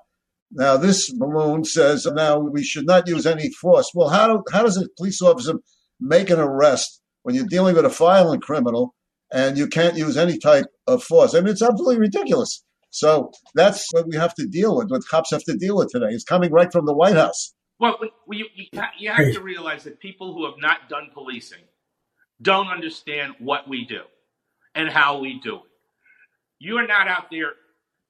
[0.54, 3.92] Now, this balloon says now we should not use any force.
[3.96, 5.54] Well, how, how does a police officer
[6.00, 8.94] make an arrest when you're dealing with a violent criminal
[9.32, 11.34] and you can't use any type of force?
[11.34, 12.64] I mean, it's absolutely ridiculous.
[12.92, 16.10] So that's what we have to deal with, what cops have to deal with today.
[16.10, 17.54] It's coming right from the White House.
[17.80, 17.98] Well,
[18.30, 18.66] you, you,
[19.00, 21.64] you have to realize that people who have not done policing
[22.42, 24.02] don't understand what we do
[24.76, 25.62] and how we do it.
[26.60, 27.54] You are not out there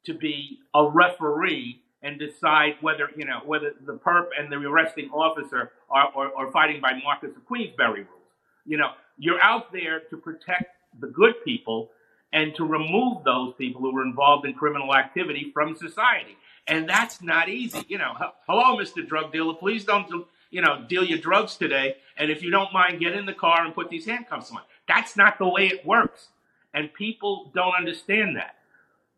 [0.06, 5.10] to be a referee and decide whether you know whether the perp and the arresting
[5.12, 8.32] officer are, are, are fighting by Marquess of Queensberry rules.
[8.66, 10.66] You know, you're out there to protect
[11.00, 11.92] the good people
[12.34, 16.38] and to remove those people who were involved in criminal activity from society.
[16.68, 17.86] And that's not easy.
[17.88, 18.14] You know,
[18.48, 19.06] hello, Mr.
[19.06, 21.98] Drug Dealer, please don't, you know, deal your drugs today.
[22.18, 24.62] And if you don't mind, get in the car and put these handcuffs on.
[24.88, 26.30] That's not the way it works.
[26.74, 28.56] And people don't understand that.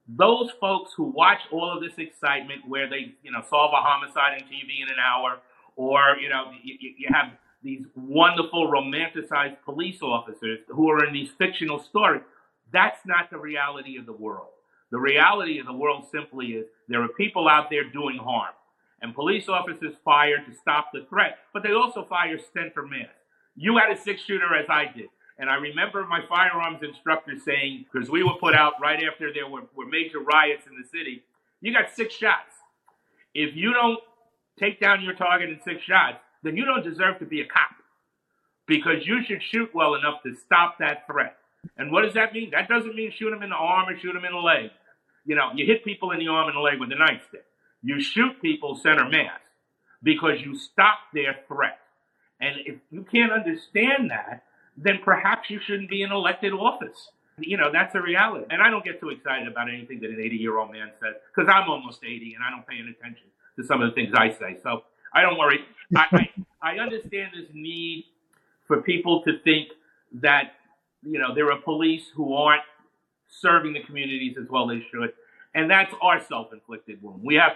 [0.07, 4.41] Those folks who watch all of this excitement where they, you know, solve a homicide
[4.41, 5.39] in TV in an hour,
[5.75, 7.31] or, you know, you, you have
[7.63, 12.21] these wonderful romanticized police officers who are in these fictional stories.
[12.73, 14.49] That's not the reality of the world.
[14.91, 18.53] The reality of the world simply is there are people out there doing harm.
[19.01, 23.09] And police officers fire to stop the threat, but they also fire center mass.
[23.55, 25.09] You had a six shooter as I did.
[25.37, 29.47] And I remember my firearms instructor saying, because we were put out right after there
[29.47, 31.23] were, were major riots in the city,
[31.61, 32.53] you got six shots.
[33.33, 33.99] If you don't
[34.59, 37.71] take down your target in six shots, then you don't deserve to be a cop
[38.67, 41.37] because you should shoot well enough to stop that threat.
[41.77, 42.51] And what does that mean?
[42.51, 44.71] That doesn't mean shoot them in the arm or shoot them in the leg.
[45.25, 47.45] You know, you hit people in the arm and the leg with a nightstick.
[47.81, 49.39] You shoot people center mass
[50.01, 51.79] because you stop their threat.
[52.41, 54.43] And if you can't understand that,
[54.77, 57.09] then perhaps you shouldn't be in elected office.
[57.39, 58.45] You know, that's a reality.
[58.49, 61.15] And I don't get too excited about anything that an 80 year old man says
[61.33, 64.13] because I'm almost 80 and I don't pay any attention to some of the things
[64.15, 64.57] I say.
[64.61, 65.59] So I don't worry.
[65.95, 66.29] I, I,
[66.75, 68.05] I understand this need
[68.67, 69.69] for people to think
[70.21, 70.53] that,
[71.05, 72.63] you know, there are police who aren't
[73.29, 75.13] serving the communities as well as they should.
[75.55, 77.21] And that's our self inflicted wound.
[77.23, 77.53] We have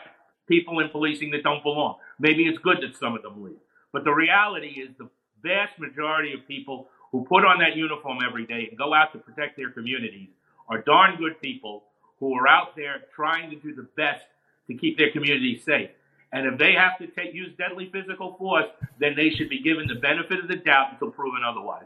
[0.48, 1.98] people in policing that don't belong.
[2.20, 3.58] Maybe it's good that some of them leave.
[3.92, 5.10] But the reality is the
[5.42, 9.20] vast majority of people who put on that uniform every day and go out to
[9.20, 10.30] protect their communities
[10.70, 11.84] are darn good people
[12.20, 14.26] who are out there trying to do the best
[14.68, 15.90] to keep their communities safe.
[16.34, 18.66] And if they have to take, use deadly physical force,
[19.00, 21.86] then they should be given the benefit of the doubt until proven otherwise.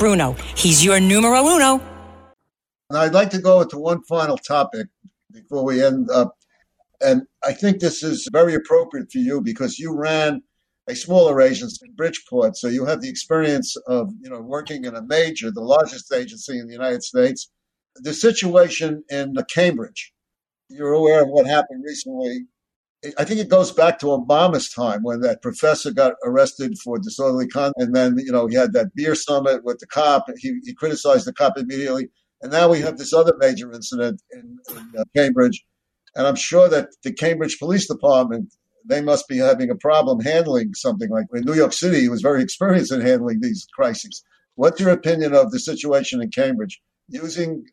[0.01, 0.33] Bruno.
[0.57, 1.79] He's your numero uno.
[2.89, 4.87] And I'd like to go into one final topic
[5.31, 6.35] before we end up.
[7.01, 10.41] And I think this is very appropriate for you because you ran
[10.89, 12.57] a smaller agency in Bridgeport.
[12.57, 16.57] So you have the experience of, you know, working in a major, the largest agency
[16.57, 17.51] in the United States.
[17.97, 20.13] The situation in Cambridge,
[20.67, 22.47] you're aware of what happened recently
[23.17, 27.47] I think it goes back to Obama's time when that professor got arrested for disorderly
[27.47, 27.81] conduct.
[27.81, 30.25] And then, you know, he had that beer summit with the cop.
[30.37, 32.09] He, he criticized the cop immediately.
[32.41, 35.65] And now we have this other major incident in, in uh, Cambridge.
[36.15, 38.53] And I'm sure that the Cambridge Police Department,
[38.87, 42.21] they must be having a problem handling something like in New York City, he was
[42.21, 44.23] very experienced in handling these crises.
[44.55, 46.79] What's your opinion of the situation in Cambridge?
[47.11, 47.65] Using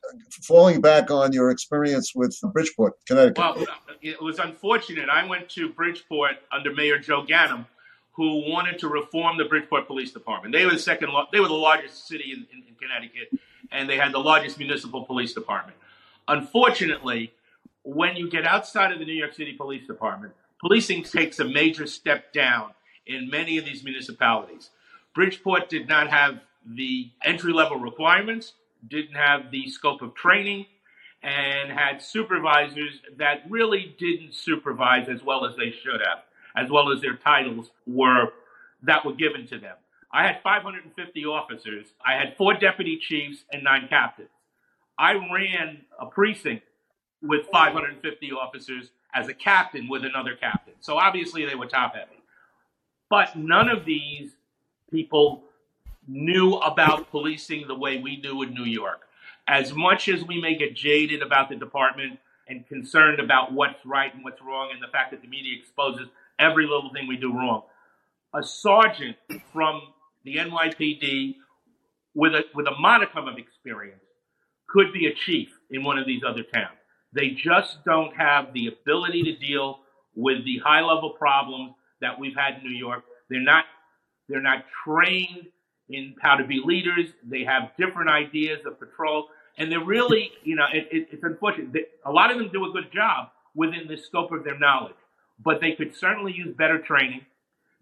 [0.43, 3.39] falling back on your experience with Bridgeport, Connecticut?
[3.39, 3.67] Well,
[4.03, 5.09] it was unfortunate.
[5.09, 7.67] I went to Bridgeport under Mayor Joe Ganim,
[8.13, 10.55] who wanted to reform the Bridgeport Police Department.
[10.55, 11.11] They were the second.
[11.33, 15.05] They were the largest city in, in, in Connecticut, and they had the largest municipal
[15.05, 15.79] police department.
[16.27, 17.33] Unfortunately,
[17.85, 21.87] when you get outside of the New York City Police Department, policing takes a major
[21.87, 22.73] step down
[23.07, 24.71] in many of these municipalities.
[25.15, 28.53] Bridgeport did not have the entry level requirements
[28.87, 30.67] didn't have the scope of training,
[31.23, 36.21] and had supervisors that really didn't supervise as well as they should have,
[36.57, 38.33] as well as their titles were
[38.83, 39.75] that were given to them.
[40.13, 41.87] I had 550 officers.
[42.07, 44.31] I had four deputy chiefs and nine captains.
[44.99, 46.65] I ran a precinct
[47.23, 50.75] with 550 officers as a captain with another captain.
[50.81, 52.23] So obviously they were top heavy.
[53.11, 54.33] But none of these
[54.91, 55.45] people
[56.09, 59.03] knew about policing the way we do in New York.
[59.47, 64.13] As much as we may get jaded about the department and concerned about what's right
[64.15, 67.33] and what's wrong and the fact that the media exposes every little thing we do
[67.33, 67.63] wrong,
[68.35, 69.17] a sergeant
[69.53, 69.83] from
[70.25, 71.37] the NYPD
[72.15, 74.03] with a, with a modicum of experience
[74.69, 76.77] could be a chief in one of these other towns.
[77.13, 79.81] They just don't have the ability to deal
[80.15, 83.05] with the high level problems that we've had in New York.
[83.31, 83.65] They're not
[84.29, 85.47] they're not trained
[85.91, 87.11] in how to be leaders.
[87.25, 89.29] They have different ideas of patrol,
[89.59, 91.75] and they're really, you know, it, it, it's unfortunate.
[92.05, 94.95] A lot of them do a good job within the scope of their knowledge.
[95.45, 97.23] but they could certainly use better training.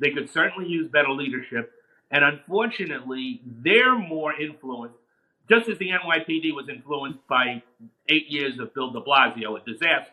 [0.01, 1.73] They could certainly use better leadership.
[2.11, 4.99] And unfortunately, they're more influenced,
[5.49, 7.63] just as the NYPD was influenced by
[8.09, 10.13] eight years of Bill de Blasio, a disaster.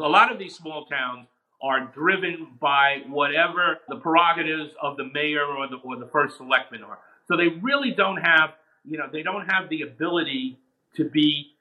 [0.00, 1.26] A lot of these small towns
[1.64, 6.82] are driven by whatever the prerogatives of the mayor or the, or the first selectman
[6.82, 6.98] are.
[7.26, 8.50] So they really don't have,
[8.84, 10.58] you know, they don't have the ability
[10.96, 11.52] to be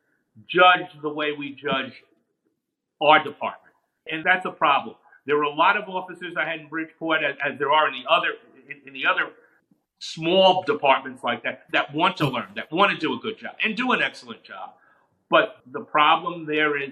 [0.45, 1.93] judged the way we judge
[3.01, 3.73] our department.
[4.11, 4.97] And that's a problem.
[5.25, 7.93] There were a lot of officers I had in Bridgeport, as, as there are in
[7.93, 8.31] the other
[8.69, 9.31] in, in the other
[9.99, 13.55] small departments like that, that want to learn, that want to do a good job
[13.63, 14.71] and do an excellent job.
[15.29, 16.91] But the problem there is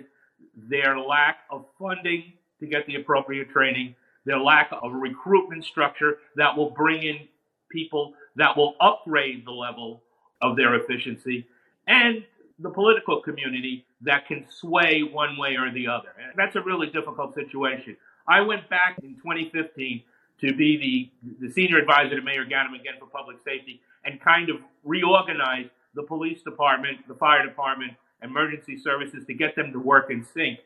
[0.55, 3.95] their lack of funding to get the appropriate training,
[4.25, 7.27] their lack of recruitment structure that will bring in
[7.69, 10.01] people that will upgrade the level
[10.41, 11.45] of their efficiency,
[11.87, 12.23] and
[12.59, 16.09] the political community that can sway one way or the other.
[16.17, 17.97] And that's a really difficult situation.
[18.27, 20.03] I went back in 2015
[20.41, 24.49] to be the, the senior advisor to Mayor Ganim again for public safety and kind
[24.49, 27.93] of reorganize the police department, the fire department,
[28.23, 30.59] emergency services to get them to work in sync.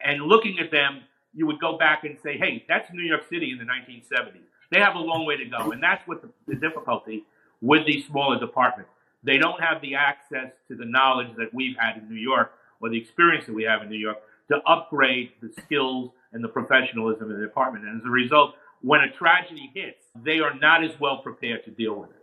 [0.00, 1.02] And looking at them,
[1.36, 4.40] you would go back and say, hey, that's New York City in the 1970s.
[4.72, 5.70] They have a long way to go.
[5.70, 7.24] And that's what the, the difficulty
[7.60, 8.90] with these smaller departments.
[9.22, 12.88] They don't have the access to the knowledge that we've had in New York or
[12.88, 14.18] the experience that we have in New York
[14.50, 17.84] to upgrade the skills and the professionalism in the department.
[17.84, 21.70] And as a result, when a tragedy hits, they are not as well prepared to
[21.70, 22.22] deal with it.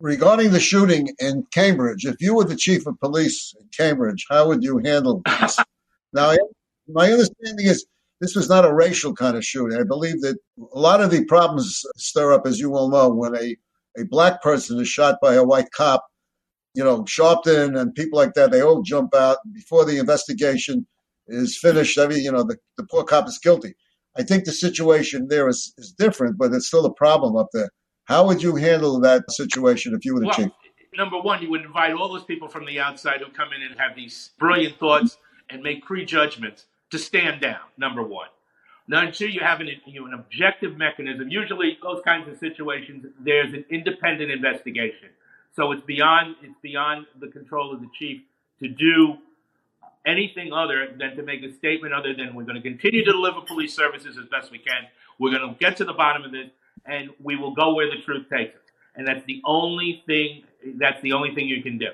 [0.00, 4.48] Regarding the shooting in Cambridge, if you were the chief of police in Cambridge, how
[4.48, 5.58] would you handle this?
[6.12, 6.34] now,
[6.88, 7.86] my understanding is
[8.24, 9.78] this was not a racial kind of shooting.
[9.78, 10.38] I believe that
[10.74, 13.54] a lot of the problems stir up, as you well know, when a,
[13.98, 16.02] a black person is shot by a white cop.
[16.72, 20.86] You know, Sharpton and people like that, they all jump out before the investigation
[21.28, 21.98] is finished.
[21.98, 23.74] I mean, you know, the, the poor cop is guilty.
[24.16, 27.68] I think the situation there is, is different, but it's still a problem up there.
[28.04, 30.50] How would you handle that situation if you were the well, chief?
[30.96, 33.78] Number one, you would invite all those people from the outside who come in and
[33.78, 35.18] have these brilliant thoughts
[35.50, 36.64] and make prejudgments
[36.94, 37.60] to stand down.
[37.76, 38.28] Number one.
[38.86, 41.28] Number two, you have an, you know, an objective mechanism.
[41.28, 45.08] Usually, those kinds of situations, there's an independent investigation.
[45.56, 48.22] So it's beyond it's beyond the control of the chief
[48.60, 49.16] to do
[50.06, 53.40] anything other than to make a statement other than we're going to continue to deliver
[53.40, 54.84] police services as best we can.
[55.18, 56.50] We're going to get to the bottom of this,
[56.84, 58.62] and we will go where the truth takes us.
[58.96, 60.44] And that's the only thing.
[60.78, 61.90] That's the only thing you can do.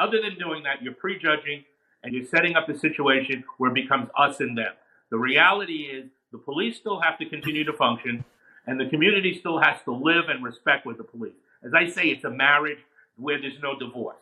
[0.00, 1.64] Other than doing that, you're prejudging
[2.02, 4.72] and you're setting up a situation where it becomes us and them.
[5.10, 8.24] The reality is the police still have to continue to function,
[8.66, 11.34] and the community still has to live and respect with the police.
[11.64, 12.78] As I say, it's a marriage
[13.16, 14.16] where there's no divorce.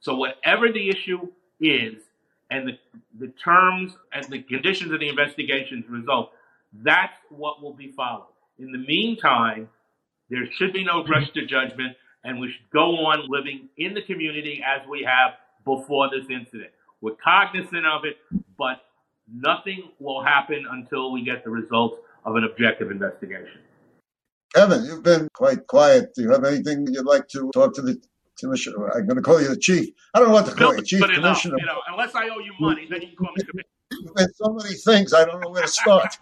[0.00, 1.28] So whatever the issue
[1.60, 2.02] is,
[2.50, 2.78] and the,
[3.18, 6.30] the terms and the conditions of the investigations result,
[6.82, 8.28] that's what will be followed.
[8.58, 9.68] In the meantime,
[10.30, 11.12] there should be no mm-hmm.
[11.12, 15.34] rush to judgment, and we should go on living in the community as we have
[15.64, 16.70] before this incident.
[17.00, 18.16] We're cognizant of it,
[18.58, 18.80] but
[19.32, 23.60] nothing will happen until we get the results of an objective investigation.
[24.54, 26.14] Kevin, you've been quite quiet.
[26.14, 28.00] Do you have anything you'd like to talk to the
[28.38, 28.90] commissioner.
[28.92, 29.88] I'm going to call you the chief.
[30.14, 31.56] I don't know what to call you, chief commissioner.
[31.58, 34.12] you know, unless I owe you money, then you can call me commissioner.
[34.14, 36.18] There's so many things I don't know where to start.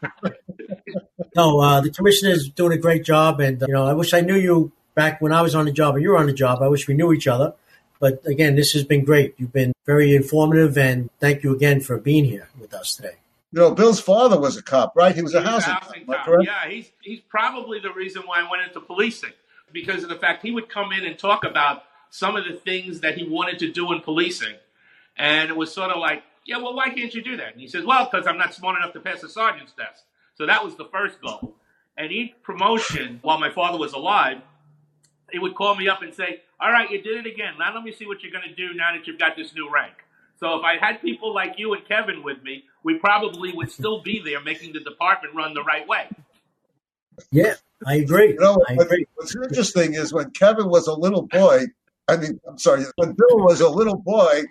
[1.36, 4.12] no, uh, the commissioner is doing a great job, and uh, you know, I wish
[4.14, 6.32] I knew you back when I was on the job, and you were on the
[6.32, 6.62] job.
[6.62, 7.54] I wish we knew each other.
[8.00, 9.34] But again, this has been great.
[9.38, 13.16] You've been very informative, and thank you again for being here with us today.
[13.52, 15.14] You know, Bill's father was a cop, right?
[15.14, 16.26] He was a housing, housing cop.
[16.26, 16.40] cop.
[16.42, 19.32] Yeah, he's he's probably the reason why I went into policing
[19.72, 23.00] because of the fact he would come in and talk about some of the things
[23.00, 24.54] that he wanted to do in policing.
[25.16, 27.52] And it was sort of like, yeah, well, why can't you do that?
[27.52, 30.04] And he says, well, because I'm not smart enough to pass the sergeant's test.
[30.36, 31.54] So that was the first goal.
[31.96, 34.38] And each promotion, while my father was alive,
[35.30, 37.54] he would call me up and say, all right, you did it again.
[37.58, 39.70] Now let me see what you're going to do now that you've got this new
[39.72, 39.94] rank.
[40.38, 44.02] So if I had people like you and Kevin with me, we probably would still
[44.02, 46.08] be there making the department run the right way.
[47.30, 47.54] Yeah,
[47.86, 48.32] I agree.
[48.32, 49.06] You know, I agree.
[49.14, 51.66] What's interesting is when Kevin was a little boy,
[52.08, 54.42] I mean, I'm sorry, when Bill was a little boy,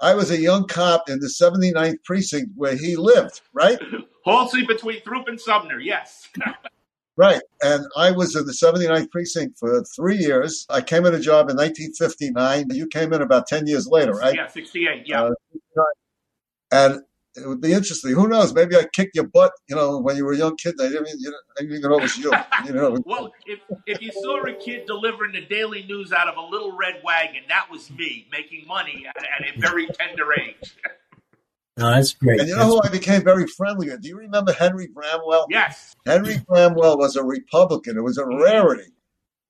[0.00, 3.78] I was a young cop in the 79th precinct where he lived, right?
[4.24, 6.28] Halsey between Throop and Sumner, yes.
[7.16, 7.40] right.
[7.62, 10.66] And I was in the 79th precinct for three years.
[10.70, 12.70] I came in a job in 1959.
[12.70, 14.34] You came in about 10 years later, right?
[14.34, 15.22] Yeah, 68, yeah.
[15.22, 15.82] Uh,
[16.70, 17.02] and
[17.34, 18.12] it would be interesting.
[18.12, 18.52] Who knows?
[18.52, 20.74] Maybe I kicked your butt, you know, when you were a young kid.
[20.80, 22.32] I didn't, you know, I didn't even know it was you.
[22.66, 22.98] you know.
[23.06, 26.76] well, if, if you saw a kid delivering the daily news out of a little
[26.76, 30.76] red wagon, that was me making money at, at a very tender age.
[31.78, 32.40] No, that's great.
[32.40, 34.02] And you know who I became very friendly with?
[34.02, 35.46] Do you remember Henry Bramwell?
[35.48, 35.94] Yes.
[36.04, 37.96] Henry Bramwell was a Republican.
[37.96, 38.92] It was a rarity.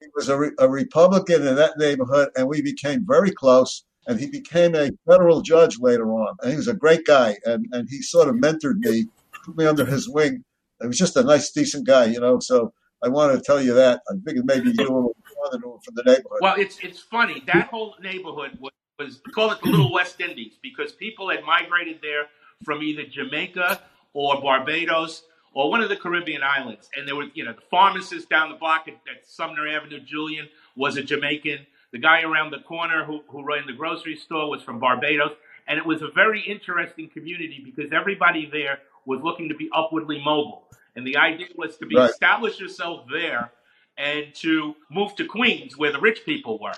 [0.01, 3.85] He was a, re- a Republican in that neighborhood, and we became very close.
[4.07, 6.35] And he became a federal judge later on.
[6.43, 9.07] And he was a great guy, and, and he sort of mentored me,
[9.45, 10.45] put me under his wing.
[10.81, 12.41] He was just a nice, decent guy, you know.
[12.41, 14.01] So I wanted to tell you that.
[14.09, 15.13] I figured maybe you were
[15.51, 16.39] from the neighborhood.
[16.41, 18.73] Well, it's it's funny that whole neighborhood was,
[19.05, 22.27] was call it the Little West Indies because people had migrated there
[22.65, 23.81] from either Jamaica
[24.13, 25.25] or Barbados
[25.55, 28.57] or one of the Caribbean islands, and there were you know the pharmacist down the
[28.57, 31.67] block at, at Sumner Avenue, Julian was a Jamaican.
[31.93, 35.33] The guy around the corner who who ran the grocery store was from Barbados,
[35.67, 40.19] and it was a very interesting community because everybody there was looking to be upwardly
[40.25, 40.65] mobile,
[40.97, 42.09] and the idea was to be Right.
[42.11, 43.51] establish yourself there
[43.99, 46.73] and to move to Queens where the rich people were.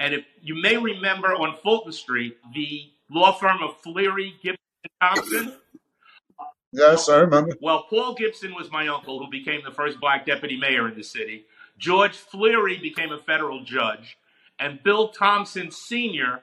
[0.00, 4.56] And if you may remember on Fulton Street, the law firm of Fleary, Gibson,
[5.02, 5.52] Thompson.
[6.72, 7.52] yes, I remember.
[7.60, 11.04] Well, Paul Gibson was my uncle who became the first black deputy mayor in the
[11.04, 11.44] city.
[11.78, 14.16] George Fleary became a federal judge.
[14.58, 16.40] And Bill Thompson Sr.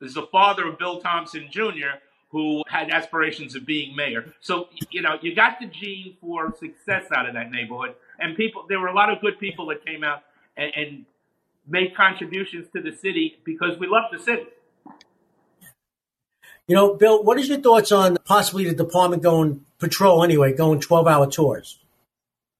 [0.00, 1.98] is the father of Bill Thompson Jr.,
[2.30, 4.34] who had aspirations of being mayor.
[4.40, 7.94] So, you know, you got the gene for success out of that neighborhood.
[8.20, 10.22] And people, there were a lot of good people that came out
[10.56, 11.06] and, and
[11.66, 14.46] made contributions to the city because we love the city.
[16.66, 20.80] You know, Bill, what is your thoughts on possibly the department going patrol anyway, going
[20.80, 21.78] 12 hour tours?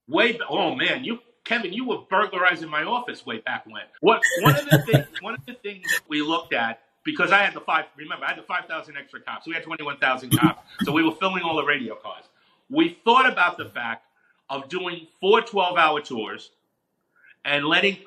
[0.07, 3.83] Way, oh man, you Kevin, you were burglarizing my office way back when.
[4.01, 7.39] What one of the things one of the things that we looked at because I
[7.39, 7.87] had the five.
[7.97, 9.47] Remember, I had the five thousand extra cops.
[9.47, 12.25] We had twenty one thousand cops, so we were filming all the radio cars.
[12.69, 14.05] We thought about the fact
[14.51, 16.51] of doing four 12 hour tours
[17.45, 17.99] and letting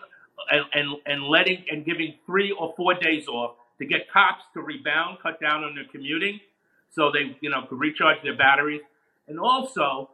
[0.52, 4.62] and, and and letting and giving three or four days off to get cops to
[4.62, 6.40] rebound, cut down on their commuting,
[6.90, 8.82] so they you know could recharge their batteries,
[9.28, 10.10] and also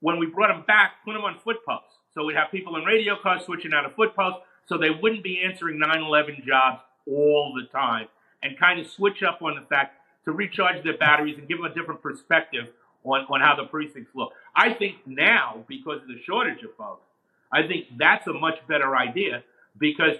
[0.00, 1.94] when we brought them back, put them on foot posts.
[2.14, 5.22] So we'd have people in radio cars switching out of foot posts, so they wouldn't
[5.22, 8.08] be answering 9/11 jobs all the time,
[8.42, 11.66] and kind of switch up on the fact to recharge their batteries and give them
[11.70, 12.66] a different perspective
[13.04, 14.32] on, on how the precincts look.
[14.54, 17.06] I think now, because of the shortage of folks,
[17.52, 19.44] I think that's a much better idea
[19.78, 20.16] because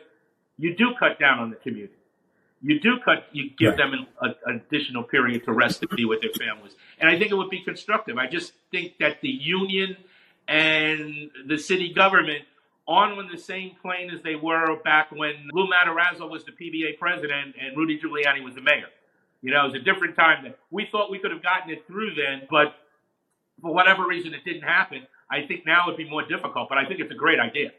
[0.59, 1.93] you do cut down on the community.
[2.63, 3.77] You do cut, you give Right.
[3.79, 6.75] them an, a, an additional period to rest and be with their families.
[6.99, 8.17] And I think it would be constructive.
[8.17, 9.97] I just think that the union
[10.49, 12.45] and the city government
[12.89, 16.99] on on the same plane as they were back when Lou Matarazzo was the PBA
[16.99, 18.87] president and Rudy Giuliani was the mayor.
[19.43, 20.55] You know, it was a different time then.
[20.71, 22.75] We thought we could have gotten it through then, but
[23.61, 25.03] for whatever reason it didn't happen.
[25.31, 27.73] I think now it'd be more difficult, but I think it's a great idea.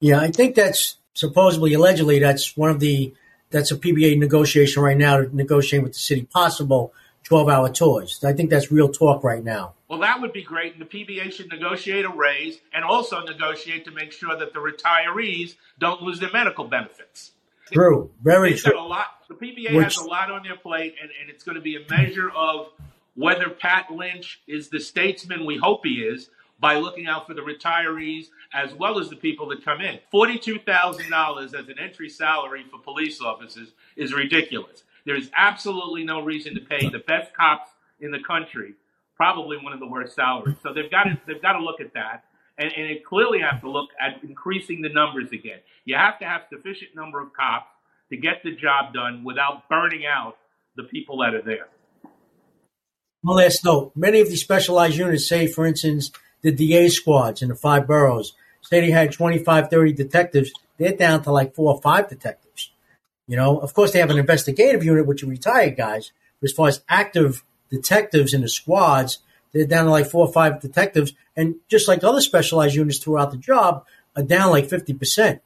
[0.00, 3.14] Yeah, I think that's supposedly, allegedly, that's one of the,
[3.50, 6.92] that's a PBA negotiation right now to negotiate with the city possible
[7.24, 8.22] 12 hour tours.
[8.24, 9.74] I think that's real talk right now.
[9.88, 10.74] Well, that would be great.
[10.74, 14.58] And the PBA should negotiate a raise and also negotiate to make sure that the
[14.58, 17.32] retirees don't lose their medical benefits.
[17.72, 18.10] True.
[18.22, 18.78] Very They've true.
[18.78, 19.06] a lot.
[19.28, 21.76] The PBA Which- has a lot on their plate, and, and it's going to be
[21.76, 22.68] a measure of
[23.14, 26.28] whether Pat Lynch is the statesman we hope he is
[26.58, 29.98] by looking out for the retirees as well as the people that come in.
[30.10, 34.84] Forty-two thousand dollars as an entry salary for police officers is ridiculous.
[35.04, 38.74] There is absolutely no reason to pay the best cops in the country
[39.16, 40.56] probably one of the worst salaries.
[40.62, 42.24] So they've got to they've got to look at that,
[42.58, 45.58] and, and it clearly have to look at increasing the numbers again.
[45.84, 47.70] You have to have sufficient number of cops
[48.10, 50.36] to get the job done without burning out
[50.76, 51.68] the people that are there.
[53.22, 53.92] One last note.
[53.96, 56.12] Many of these specialized units, say, for instance,
[56.42, 60.52] the DA squads in the five boroughs, say they had 25, 30 detectives.
[60.78, 62.70] They're down to like four or five detectives.
[63.26, 66.12] You know, of course, they have an investigative unit, which are retired guys.
[66.40, 69.18] But as far as active detectives in the squads,
[69.52, 71.12] they're down to like four or five detectives.
[71.34, 73.84] And just like other specialized units throughout the job,
[74.16, 75.40] are down like 50%.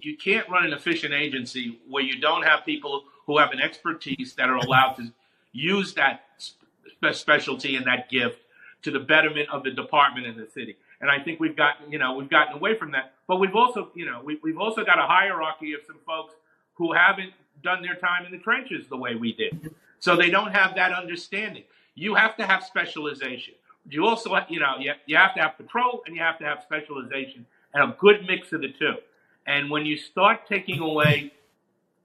[0.00, 4.34] You can't run an efficient agency where you don't have people who have an expertise
[4.36, 5.12] that are allowed to
[5.52, 8.38] use that spe- specialty and that gift
[8.86, 10.76] to the betterment of the department and the city.
[11.00, 13.14] And I think we've gotten, you know, we've gotten away from that.
[13.26, 16.34] But we've also, you know, we, we've also got a hierarchy of some folks
[16.74, 17.32] who haven't
[17.64, 19.74] done their time in the trenches the way we did.
[19.98, 21.64] So they don't have that understanding.
[21.96, 23.54] You have to have specialization.
[23.90, 26.62] You also, you know, you, you have to have patrol and you have to have
[26.62, 28.94] specialization and a good mix of the two.
[29.48, 31.32] And when you start taking away,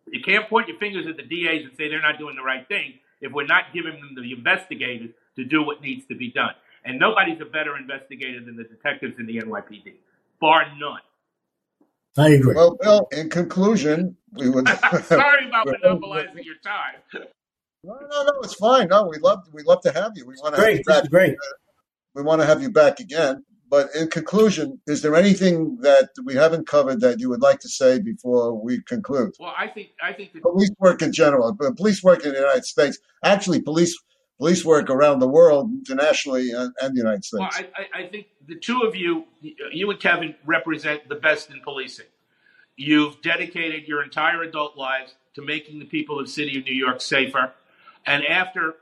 [0.07, 2.67] you can't point your fingers at the DAs and say they're not doing the right
[2.67, 6.53] thing if we're not giving them the investigators to do what needs to be done.
[6.83, 9.93] And nobody's a better investigator than the detectives in the NYPD,
[10.39, 10.99] bar none.
[12.17, 12.55] I agree.
[12.55, 14.67] Well, Bill, in conclusion, we would.
[15.03, 17.27] Sorry about monopolizing your time.
[17.83, 18.89] No, no, no, it's fine.
[18.89, 20.25] No, we love we love to have you.
[20.25, 20.83] We want to great.
[20.89, 21.09] Have you back.
[21.09, 21.35] great.
[22.15, 23.43] We want to have you back again.
[23.69, 27.69] But in conclusion, is there anything that we haven't covered that you would like to
[27.69, 29.31] say before we conclude?
[29.39, 32.39] Well, I think I think the- police work in general, but police work in the
[32.39, 33.97] United States, actually, police
[34.41, 37.39] police work around the world, internationally, and, and the United States.
[37.39, 41.61] Well, I, I think the two of you, you and Kevin, represent the best in
[41.61, 42.07] policing.
[42.75, 46.73] You've dedicated your entire adult lives to making the people of the city of New
[46.73, 47.53] York safer,
[48.07, 48.77] and after,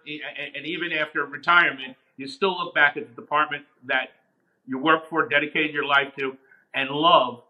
[0.55, 4.11] and even after retirement, you still look back at the department that
[4.65, 6.37] you work for, dedicated your life to,
[6.73, 7.43] and love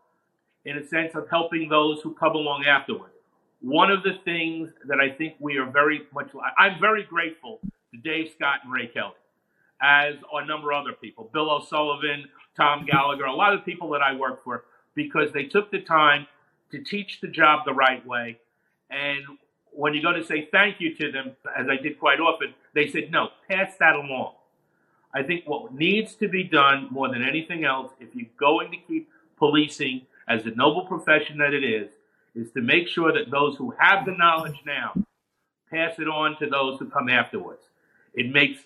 [0.65, 3.11] in a sense of helping those who come along afterward.
[3.61, 7.59] One of the things that I think we are very much, I'm very grateful
[7.93, 9.13] to Dave Scott and Ray Kelly,
[9.81, 12.25] as a number of other people, Bill O'Sullivan,
[12.57, 14.65] Tom Gallagher, a lot of people that I work for,
[14.95, 16.27] because they took the time
[16.71, 18.37] to teach the job the right way.
[18.89, 19.23] And
[19.71, 22.87] when you go to say thank you to them, as I did quite often, they
[22.89, 24.33] said, no, pass that along.
[25.13, 28.77] I think what needs to be done more than anything else, if you're going to
[28.77, 31.89] keep policing as a noble profession that it is,
[32.35, 34.93] is to make sure that those who have the knowledge now
[35.71, 37.63] pass it on to those who come afterwards.
[38.13, 38.59] It makes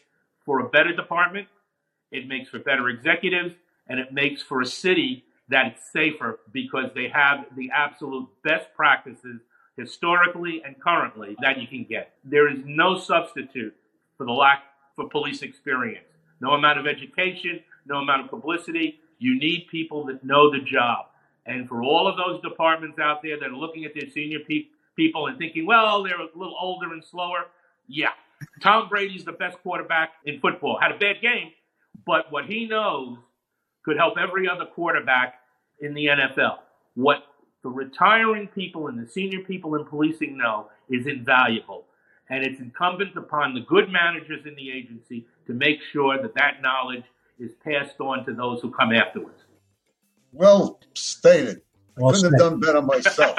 [0.46, 1.48] for a better department,
[2.12, 3.56] it makes for better executives,
[3.88, 8.68] and it makes for a city that is safer because they have the absolute best
[8.76, 9.41] practices
[9.78, 12.14] historically and currently that you can get.
[12.24, 13.76] There is no substitute
[14.18, 14.64] for the lack
[14.96, 16.06] for police experience
[16.44, 19.00] no amount of education, no amount of publicity.
[19.18, 21.06] You need people that know the job.
[21.46, 24.68] And for all of those departments out there that are looking at their senior pe-
[24.96, 27.46] people and thinking, well, they're a little older and slower,
[27.88, 28.12] yeah.
[28.62, 30.78] Tom Brady's the best quarterback in football.
[30.82, 31.52] Had a bad game,
[32.06, 33.18] but what he knows
[33.84, 35.36] could help every other quarterback
[35.80, 36.60] in the NFL.
[36.96, 37.24] What
[37.64, 41.86] the retiring people and the senior people in policing know is invaluable.
[42.30, 46.62] And it's incumbent upon the good managers in the agency to make sure that that
[46.62, 47.04] knowledge
[47.39, 49.44] is passed on to those who come afterwards.
[50.32, 51.62] Well stated.
[51.98, 52.41] Well I couldn't said.
[52.41, 53.38] have done better myself.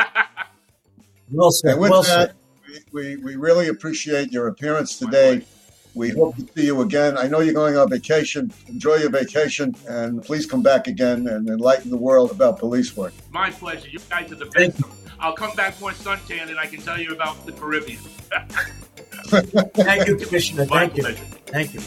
[1.33, 1.73] well said.
[1.73, 2.35] And with well that,
[2.93, 5.45] we, we really appreciate your appearance today.
[5.95, 7.16] We hope to see you again.
[7.16, 8.53] I know you're going on vacation.
[8.66, 13.12] Enjoy your vacation, and please come back again and enlighten the world about police work.
[13.31, 13.89] My pleasure.
[13.89, 14.83] You guys are the best.
[15.20, 18.01] I'll come back more suntan, and I can tell you about the Caribbean.
[19.27, 20.66] Thank you, Commissioner.
[20.66, 21.05] Thank you.
[21.05, 21.81] Thank you.